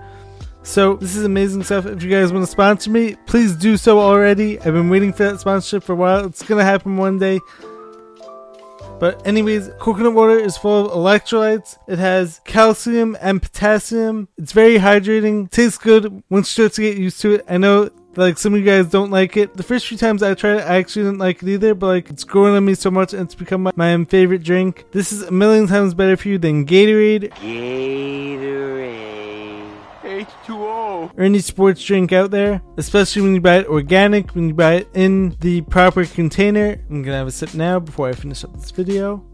So 0.63 0.95
this 0.95 1.17
is 1.17 1.25
amazing 1.25 1.65
stuff. 1.65 1.85
If 1.87 2.05
you 2.05 2.11
guys 2.11 2.33
want 2.33 2.45
to 2.45 2.51
sponsor 2.51 2.89
me, 2.89 3.17
please 3.27 3.57
do 3.57 3.77
so 3.77 3.99
already. 3.99 4.61
I've 4.61 4.75
been 4.75 4.91
waiting 4.91 5.13
for 5.13 5.25
that 5.25 5.41
sponsorship 5.41 5.83
for 5.83 5.95
a 5.95 5.97
while. 5.97 6.25
It's 6.25 6.45
gonna 6.45 6.63
happen 6.63 6.97
one 6.97 7.19
day. 7.19 7.41
But 9.03 9.27
anyways, 9.27 9.69
coconut 9.81 10.15
water 10.15 10.39
is 10.39 10.57
full 10.57 10.87
of 10.87 10.93
electrolytes. 10.93 11.77
It 11.89 11.99
has 11.99 12.41
calcium 12.45 13.17
and 13.21 13.43
potassium. 13.43 14.29
It's 14.39 14.53
very 14.53 14.79
hydrating. 14.79 15.51
Tastes 15.51 15.77
good 15.77 16.23
once 16.31 16.57
you 16.57 16.63
start 16.63 16.75
to 16.75 16.83
get 16.83 16.99
used 16.99 17.21
to 17.23 17.33
it. 17.33 17.45
I 17.49 17.59
know 17.59 17.91
like 18.15 18.39
some 18.39 18.55
of 18.55 18.61
you 18.61 18.65
guys 18.65 18.87
don't 18.87 19.11
like 19.11 19.37
it. 19.37 19.57
The 19.57 19.65
first 19.65 19.89
few 19.89 19.99
times 19.99 20.23
I 20.23 20.35
tried 20.35 20.59
it, 20.59 20.69
I 20.69 20.77
actually 20.77 21.07
didn't 21.07 21.19
like 21.19 21.43
it 21.43 21.49
either, 21.49 21.75
but 21.75 21.89
like 21.89 22.11
it's 22.11 22.23
growing 22.23 22.55
on 22.55 22.65
me 22.65 22.77
so 22.77 22.93
much 22.93 23.13
and 23.13 23.23
it's 23.23 23.35
become 23.35 23.65
my, 23.65 23.73
my 23.75 24.05
favorite 24.05 24.45
drink. 24.45 24.85
This 24.93 25.11
is 25.11 25.23
a 25.23 25.33
million 25.33 25.67
times 25.67 25.95
better 25.95 26.17
for 26.17 26.29
you 26.29 26.39
than 26.39 26.65
Gatorade. 26.65 27.33
Gatorade. 27.33 28.63
H2O. 30.05 30.62
Or 31.17 31.25
any 31.25 31.41
sports 31.41 31.85
drink 31.85 32.13
out 32.13 32.31
there, 32.31 32.63
especially 32.77 33.23
when 33.23 33.35
you 33.35 33.41
buy 33.41 33.59
it 33.59 33.67
organic, 33.67 34.35
when 34.35 34.49
you 34.49 34.55
buy 34.55 34.75
it 34.75 34.89
in 34.95 35.37
the 35.41 35.63
proper 35.63 36.05
container. 36.05 36.79
I'm 36.91 37.03
gonna 37.03 37.17
have 37.17 37.27
a 37.27 37.31
sip 37.31 37.55
now 37.55 37.79
before 37.81 38.09
I 38.09 38.13
finish 38.13 38.45
up 38.45 38.53
this 38.55 38.71
video. 38.71 39.25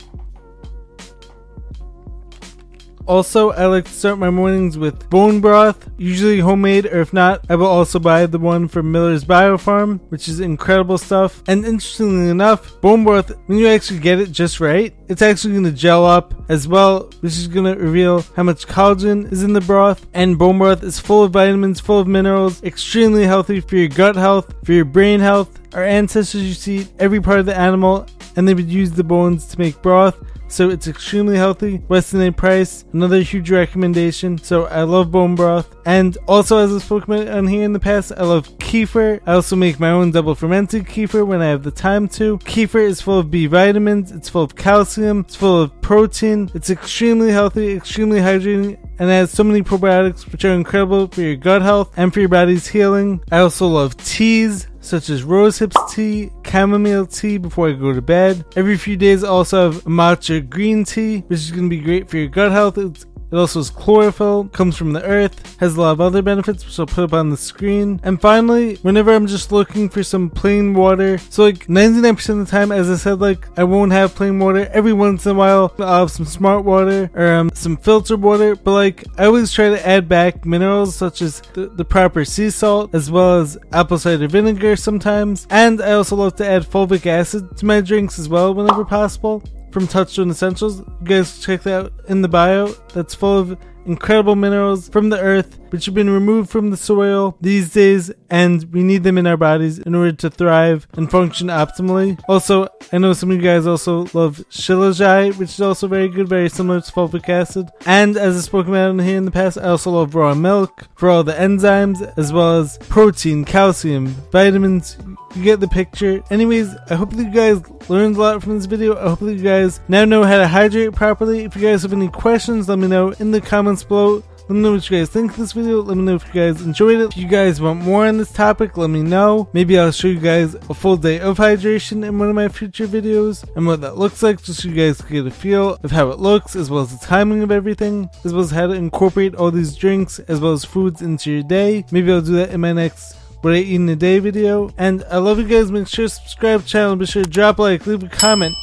Also, 3.08 3.52
I 3.52 3.64
like 3.64 3.86
to 3.86 3.90
start 3.90 4.18
my 4.18 4.28
mornings 4.28 4.76
with 4.76 5.08
bone 5.08 5.40
broth, 5.40 5.88
usually 5.96 6.40
homemade, 6.40 6.84
or 6.84 7.00
if 7.00 7.14
not, 7.14 7.42
I 7.48 7.56
will 7.56 7.66
also 7.66 7.98
buy 7.98 8.26
the 8.26 8.38
one 8.38 8.68
from 8.68 8.92
Miller's 8.92 9.24
Biofarm, 9.24 9.98
which 10.10 10.28
is 10.28 10.40
incredible 10.40 10.98
stuff. 10.98 11.42
And 11.48 11.64
interestingly 11.64 12.28
enough, 12.28 12.78
bone 12.82 13.04
broth, 13.04 13.32
when 13.46 13.56
you 13.56 13.66
actually 13.66 14.00
get 14.00 14.20
it 14.20 14.30
just 14.30 14.60
right, 14.60 14.94
it's 15.08 15.22
actually 15.22 15.54
going 15.54 15.64
to 15.64 15.72
gel 15.72 16.04
up 16.04 16.34
as 16.50 16.68
well, 16.68 17.10
which 17.20 17.32
is 17.32 17.48
going 17.48 17.64
to 17.74 17.82
reveal 17.82 18.26
how 18.36 18.42
much 18.42 18.66
collagen 18.66 19.32
is 19.32 19.42
in 19.42 19.54
the 19.54 19.62
broth. 19.62 20.06
And 20.12 20.38
bone 20.38 20.58
broth 20.58 20.82
is 20.82 21.00
full 21.00 21.24
of 21.24 21.32
vitamins, 21.32 21.80
full 21.80 22.00
of 22.00 22.06
minerals, 22.06 22.62
extremely 22.62 23.24
healthy 23.24 23.60
for 23.60 23.76
your 23.76 23.88
gut 23.88 24.16
health, 24.16 24.52
for 24.64 24.72
your 24.72 24.84
brain 24.84 25.20
health. 25.20 25.58
Our 25.72 25.84
ancestors 25.84 26.42
used 26.42 26.64
to 26.64 26.72
eat 26.72 26.88
every 26.98 27.22
part 27.22 27.40
of 27.40 27.46
the 27.46 27.56
animal, 27.56 28.06
and 28.36 28.46
they 28.46 28.54
would 28.54 28.70
use 28.70 28.92
the 28.92 29.04
bones 29.04 29.46
to 29.48 29.58
make 29.58 29.80
broth 29.82 30.16
so 30.48 30.70
it's 30.70 30.88
extremely 30.88 31.36
healthy. 31.36 31.82
Weston 31.88 32.22
A. 32.22 32.32
Price, 32.32 32.84
another 32.92 33.20
huge 33.20 33.50
recommendation. 33.50 34.38
So 34.38 34.64
I 34.64 34.82
love 34.82 35.10
bone 35.10 35.34
broth. 35.34 35.76
And 35.84 36.16
also, 36.26 36.58
as 36.58 36.74
I've 36.74 36.82
spoken 36.82 37.28
on 37.28 37.46
here 37.46 37.64
in 37.64 37.72
the 37.72 37.80
past, 37.80 38.12
I 38.16 38.24
love 38.24 38.48
kefir. 38.58 39.20
I 39.26 39.34
also 39.34 39.56
make 39.56 39.78
my 39.78 39.90
own 39.90 40.10
double 40.10 40.34
fermented 40.34 40.84
kefir 40.86 41.26
when 41.26 41.40
I 41.40 41.46
have 41.46 41.62
the 41.62 41.70
time 41.70 42.08
to. 42.10 42.38
Kefir 42.38 42.86
is 42.86 43.00
full 43.00 43.18
of 43.18 43.30
B 43.30 43.46
vitamins, 43.46 44.10
it's 44.10 44.28
full 44.28 44.42
of 44.42 44.56
calcium, 44.56 45.20
it's 45.20 45.36
full 45.36 45.62
of 45.62 45.80
protein, 45.80 46.50
it's 46.54 46.70
extremely 46.70 47.30
healthy, 47.30 47.72
extremely 47.72 48.20
hydrating, 48.20 48.78
and 48.98 49.10
has 49.10 49.30
so 49.30 49.44
many 49.44 49.62
probiotics 49.62 50.30
which 50.30 50.44
are 50.44 50.52
incredible 50.52 51.06
for 51.08 51.22
your 51.22 51.36
gut 51.36 51.62
health 51.62 51.92
and 51.96 52.12
for 52.12 52.20
your 52.20 52.28
body's 52.28 52.66
healing. 52.66 53.20
I 53.30 53.38
also 53.38 53.66
love 53.66 53.96
teas 53.96 54.67
such 54.88 55.10
as 55.10 55.22
rose 55.22 55.58
hips 55.58 55.76
tea, 55.92 56.30
chamomile 56.44 57.06
tea 57.06 57.38
before 57.38 57.68
I 57.68 57.72
go 57.72 57.92
to 57.92 58.00
bed. 58.00 58.44
Every 58.56 58.76
few 58.76 58.96
days 58.96 59.22
I 59.22 59.28
also 59.28 59.70
have 59.70 59.84
matcha 59.84 60.48
green 60.48 60.84
tea, 60.84 61.18
which 61.28 61.40
is 61.40 61.50
going 61.50 61.64
to 61.64 61.68
be 61.68 61.80
great 61.80 62.08
for 62.08 62.16
your 62.16 62.28
gut 62.28 62.50
health. 62.50 62.78
It's 62.78 63.04
it 63.30 63.36
also 63.36 63.60
has 63.60 63.70
chlorophyll, 63.70 64.44
comes 64.48 64.76
from 64.76 64.92
the 64.92 65.04
earth, 65.04 65.56
has 65.60 65.76
a 65.76 65.80
lot 65.80 65.92
of 65.92 66.00
other 66.00 66.22
benefits, 66.22 66.64
which 66.64 66.78
I'll 66.78 66.86
put 66.86 67.04
up 67.04 67.12
on 67.12 67.30
the 67.30 67.36
screen. 67.36 68.00
And 68.02 68.20
finally, 68.20 68.76
whenever 68.76 69.14
I'm 69.14 69.26
just 69.26 69.52
looking 69.52 69.88
for 69.88 70.02
some 70.02 70.30
plain 70.30 70.74
water, 70.74 71.18
so 71.18 71.44
like 71.44 71.66
99% 71.66 72.28
of 72.28 72.46
the 72.46 72.50
time, 72.50 72.72
as 72.72 72.90
I 72.90 72.96
said, 72.96 73.20
like 73.20 73.46
I 73.58 73.64
won't 73.64 73.92
have 73.92 74.14
plain 74.14 74.38
water. 74.38 74.68
Every 74.72 74.92
once 74.92 75.26
in 75.26 75.32
a 75.32 75.34
while, 75.34 75.74
I'll 75.78 76.00
have 76.00 76.10
some 76.10 76.26
smart 76.26 76.64
water 76.64 77.10
or 77.14 77.32
um, 77.32 77.50
some 77.54 77.76
filtered 77.76 78.22
water, 78.22 78.56
but 78.56 78.72
like 78.72 79.04
I 79.18 79.26
always 79.26 79.52
try 79.52 79.68
to 79.68 79.86
add 79.86 80.08
back 80.08 80.46
minerals 80.46 80.96
such 80.96 81.20
as 81.22 81.40
the, 81.52 81.66
the 81.66 81.84
proper 81.84 82.24
sea 82.24 82.50
salt, 82.50 82.94
as 82.94 83.10
well 83.10 83.40
as 83.40 83.58
apple 83.72 83.98
cider 83.98 84.28
vinegar 84.28 84.76
sometimes. 84.76 85.46
And 85.50 85.82
I 85.82 85.92
also 85.92 86.16
love 86.16 86.36
to 86.36 86.46
add 86.46 86.62
fulvic 86.62 87.04
acid 87.06 87.56
to 87.58 87.66
my 87.66 87.80
drinks 87.80 88.18
as 88.18 88.28
well 88.28 88.54
whenever 88.54 88.84
possible 88.84 89.42
from 89.78 89.86
Touchstone 89.86 90.28
Essentials. 90.30 90.80
You 90.80 91.04
guys 91.04 91.38
check 91.38 91.62
that 91.62 91.84
out 91.84 91.92
in 92.08 92.20
the 92.20 92.26
bio. 92.26 92.66
That's 92.92 93.14
full 93.14 93.38
of 93.38 93.56
incredible 93.88 94.36
minerals 94.36 94.88
from 94.88 95.08
the 95.08 95.18
earth, 95.18 95.58
which 95.70 95.86
have 95.86 95.94
been 95.94 96.10
removed 96.10 96.50
from 96.50 96.70
the 96.70 96.76
soil 96.76 97.36
these 97.40 97.72
days, 97.72 98.10
and 98.30 98.64
we 98.72 98.82
need 98.82 99.02
them 99.02 99.18
in 99.18 99.26
our 99.26 99.36
bodies 99.36 99.78
in 99.78 99.94
order 99.94 100.12
to 100.12 100.30
thrive 100.30 100.86
and 100.92 101.10
function 101.10 101.48
optimally. 101.48 102.18
Also, 102.28 102.68
I 102.92 102.98
know 102.98 103.12
some 103.12 103.30
of 103.30 103.36
you 103.36 103.42
guys 103.42 103.66
also 103.66 104.06
love 104.14 104.44
shilajit, 104.50 105.36
which 105.36 105.50
is 105.50 105.60
also 105.60 105.88
very 105.88 106.08
good, 106.08 106.28
very 106.28 106.48
similar 106.48 106.80
to 106.80 106.92
fulvic 106.92 107.28
acid. 107.28 107.68
And 107.86 108.16
as 108.16 108.36
I've 108.36 108.44
spoken 108.44 108.74
about 108.74 109.04
here 109.04 109.16
in 109.16 109.24
the 109.24 109.30
past, 109.30 109.58
I 109.58 109.68
also 109.68 109.90
love 109.90 110.14
raw 110.14 110.34
milk 110.34 110.86
for 110.94 111.10
all 111.10 111.24
the 111.24 111.32
enzymes, 111.32 112.12
as 112.16 112.32
well 112.32 112.60
as 112.60 112.78
protein, 112.88 113.44
calcium, 113.44 114.08
vitamins. 114.30 114.96
You 115.34 115.44
get 115.44 115.60
the 115.60 115.68
picture. 115.68 116.22
Anyways, 116.30 116.74
I 116.88 116.94
hope 116.94 117.10
that 117.10 117.22
you 117.22 117.30
guys 117.30 117.60
learned 117.90 118.16
a 118.16 118.20
lot 118.20 118.42
from 118.42 118.56
this 118.56 118.64
video. 118.64 118.96
I 118.96 119.10
hope 119.10 119.20
that 119.20 119.34
you 119.34 119.42
guys 119.42 119.80
now 119.86 120.06
know 120.06 120.24
how 120.24 120.38
to 120.38 120.48
hydrate 120.48 120.94
properly. 120.94 121.44
If 121.44 121.54
you 121.54 121.62
guys 121.62 121.82
have 121.82 121.92
any 121.92 122.08
questions, 122.08 122.68
let 122.68 122.78
me 122.78 122.88
know 122.88 123.10
in 123.18 123.30
the 123.30 123.40
comments 123.78 123.84
below. 123.84 124.22
Let 124.48 124.54
me 124.56 124.62
know 124.62 124.72
what 124.72 124.90
you 124.90 124.98
guys 124.98 125.10
think 125.10 125.32
of 125.32 125.36
this 125.36 125.52
video. 125.52 125.82
Let 125.82 125.98
me 125.98 126.04
know 126.04 126.14
if 126.14 126.26
you 126.26 126.32
guys 126.32 126.62
enjoyed 126.62 127.00
it. 127.00 127.10
If 127.10 127.18
you 127.18 127.28
guys 127.28 127.60
want 127.60 127.82
more 127.82 128.06
on 128.06 128.16
this 128.16 128.32
topic, 128.32 128.78
let 128.78 128.88
me 128.88 129.02
know. 129.02 129.50
Maybe 129.52 129.78
I'll 129.78 129.92
show 129.92 130.08
you 130.08 130.18
guys 130.18 130.54
a 130.54 130.74
full 130.74 130.96
day 130.96 131.20
of 131.20 131.36
hydration 131.36 132.06
in 132.06 132.18
one 132.18 132.30
of 132.30 132.34
my 132.34 132.48
future 132.48 132.86
videos 132.86 133.44
and 133.56 133.66
what 133.66 133.82
that 133.82 133.98
looks 133.98 134.22
like 134.22 134.42
just 134.42 134.62
so 134.62 134.68
you 134.70 134.74
guys 134.74 135.02
can 135.02 135.16
get 135.16 135.26
a 135.26 135.30
feel 135.30 135.78
of 135.82 135.90
how 135.90 136.08
it 136.08 136.18
looks 136.18 136.56
as 136.56 136.70
well 136.70 136.80
as 136.80 136.98
the 136.98 137.06
timing 137.06 137.42
of 137.42 137.50
everything, 137.50 138.08
as 138.24 138.32
well 138.32 138.42
as 138.42 138.50
how 138.50 138.66
to 138.66 138.72
incorporate 138.72 139.34
all 139.34 139.50
these 139.50 139.76
drinks 139.76 140.18
as 140.20 140.40
well 140.40 140.52
as 140.52 140.64
foods 140.64 141.02
into 141.02 141.30
your 141.30 141.42
day. 141.42 141.84
Maybe 141.90 142.10
I'll 142.10 142.22
do 142.22 142.36
that 142.36 142.50
in 142.50 142.62
my 142.62 142.72
next 142.72 143.16
what 143.42 143.52
I 143.52 143.58
eat 143.58 143.74
in 143.74 143.88
a 143.90 143.96
day 143.96 144.18
video. 144.18 144.70
And 144.78 145.04
I 145.10 145.18
love 145.18 145.38
you 145.38 145.46
guys. 145.46 145.70
Make 145.70 145.88
sure 145.88 146.06
to 146.06 146.14
subscribe 146.14 146.60
to 146.60 146.64
the 146.64 146.70
channel. 146.70 146.96
Be 146.96 147.04
sure 147.04 147.22
to 147.22 147.28
drop 147.28 147.58
a 147.58 147.62
like, 147.62 147.86
leave 147.86 148.02
a 148.02 148.08
comment. 148.08 148.56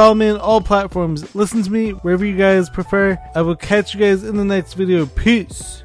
Follow 0.00 0.14
me 0.14 0.30
on 0.30 0.38
all 0.38 0.62
platforms. 0.62 1.34
Listen 1.34 1.62
to 1.62 1.70
me 1.70 1.90
wherever 1.90 2.24
you 2.24 2.34
guys 2.34 2.70
prefer. 2.70 3.18
I 3.34 3.42
will 3.42 3.54
catch 3.54 3.92
you 3.92 4.00
guys 4.00 4.24
in 4.24 4.34
the 4.34 4.46
next 4.46 4.72
video. 4.72 5.04
Peace. 5.04 5.84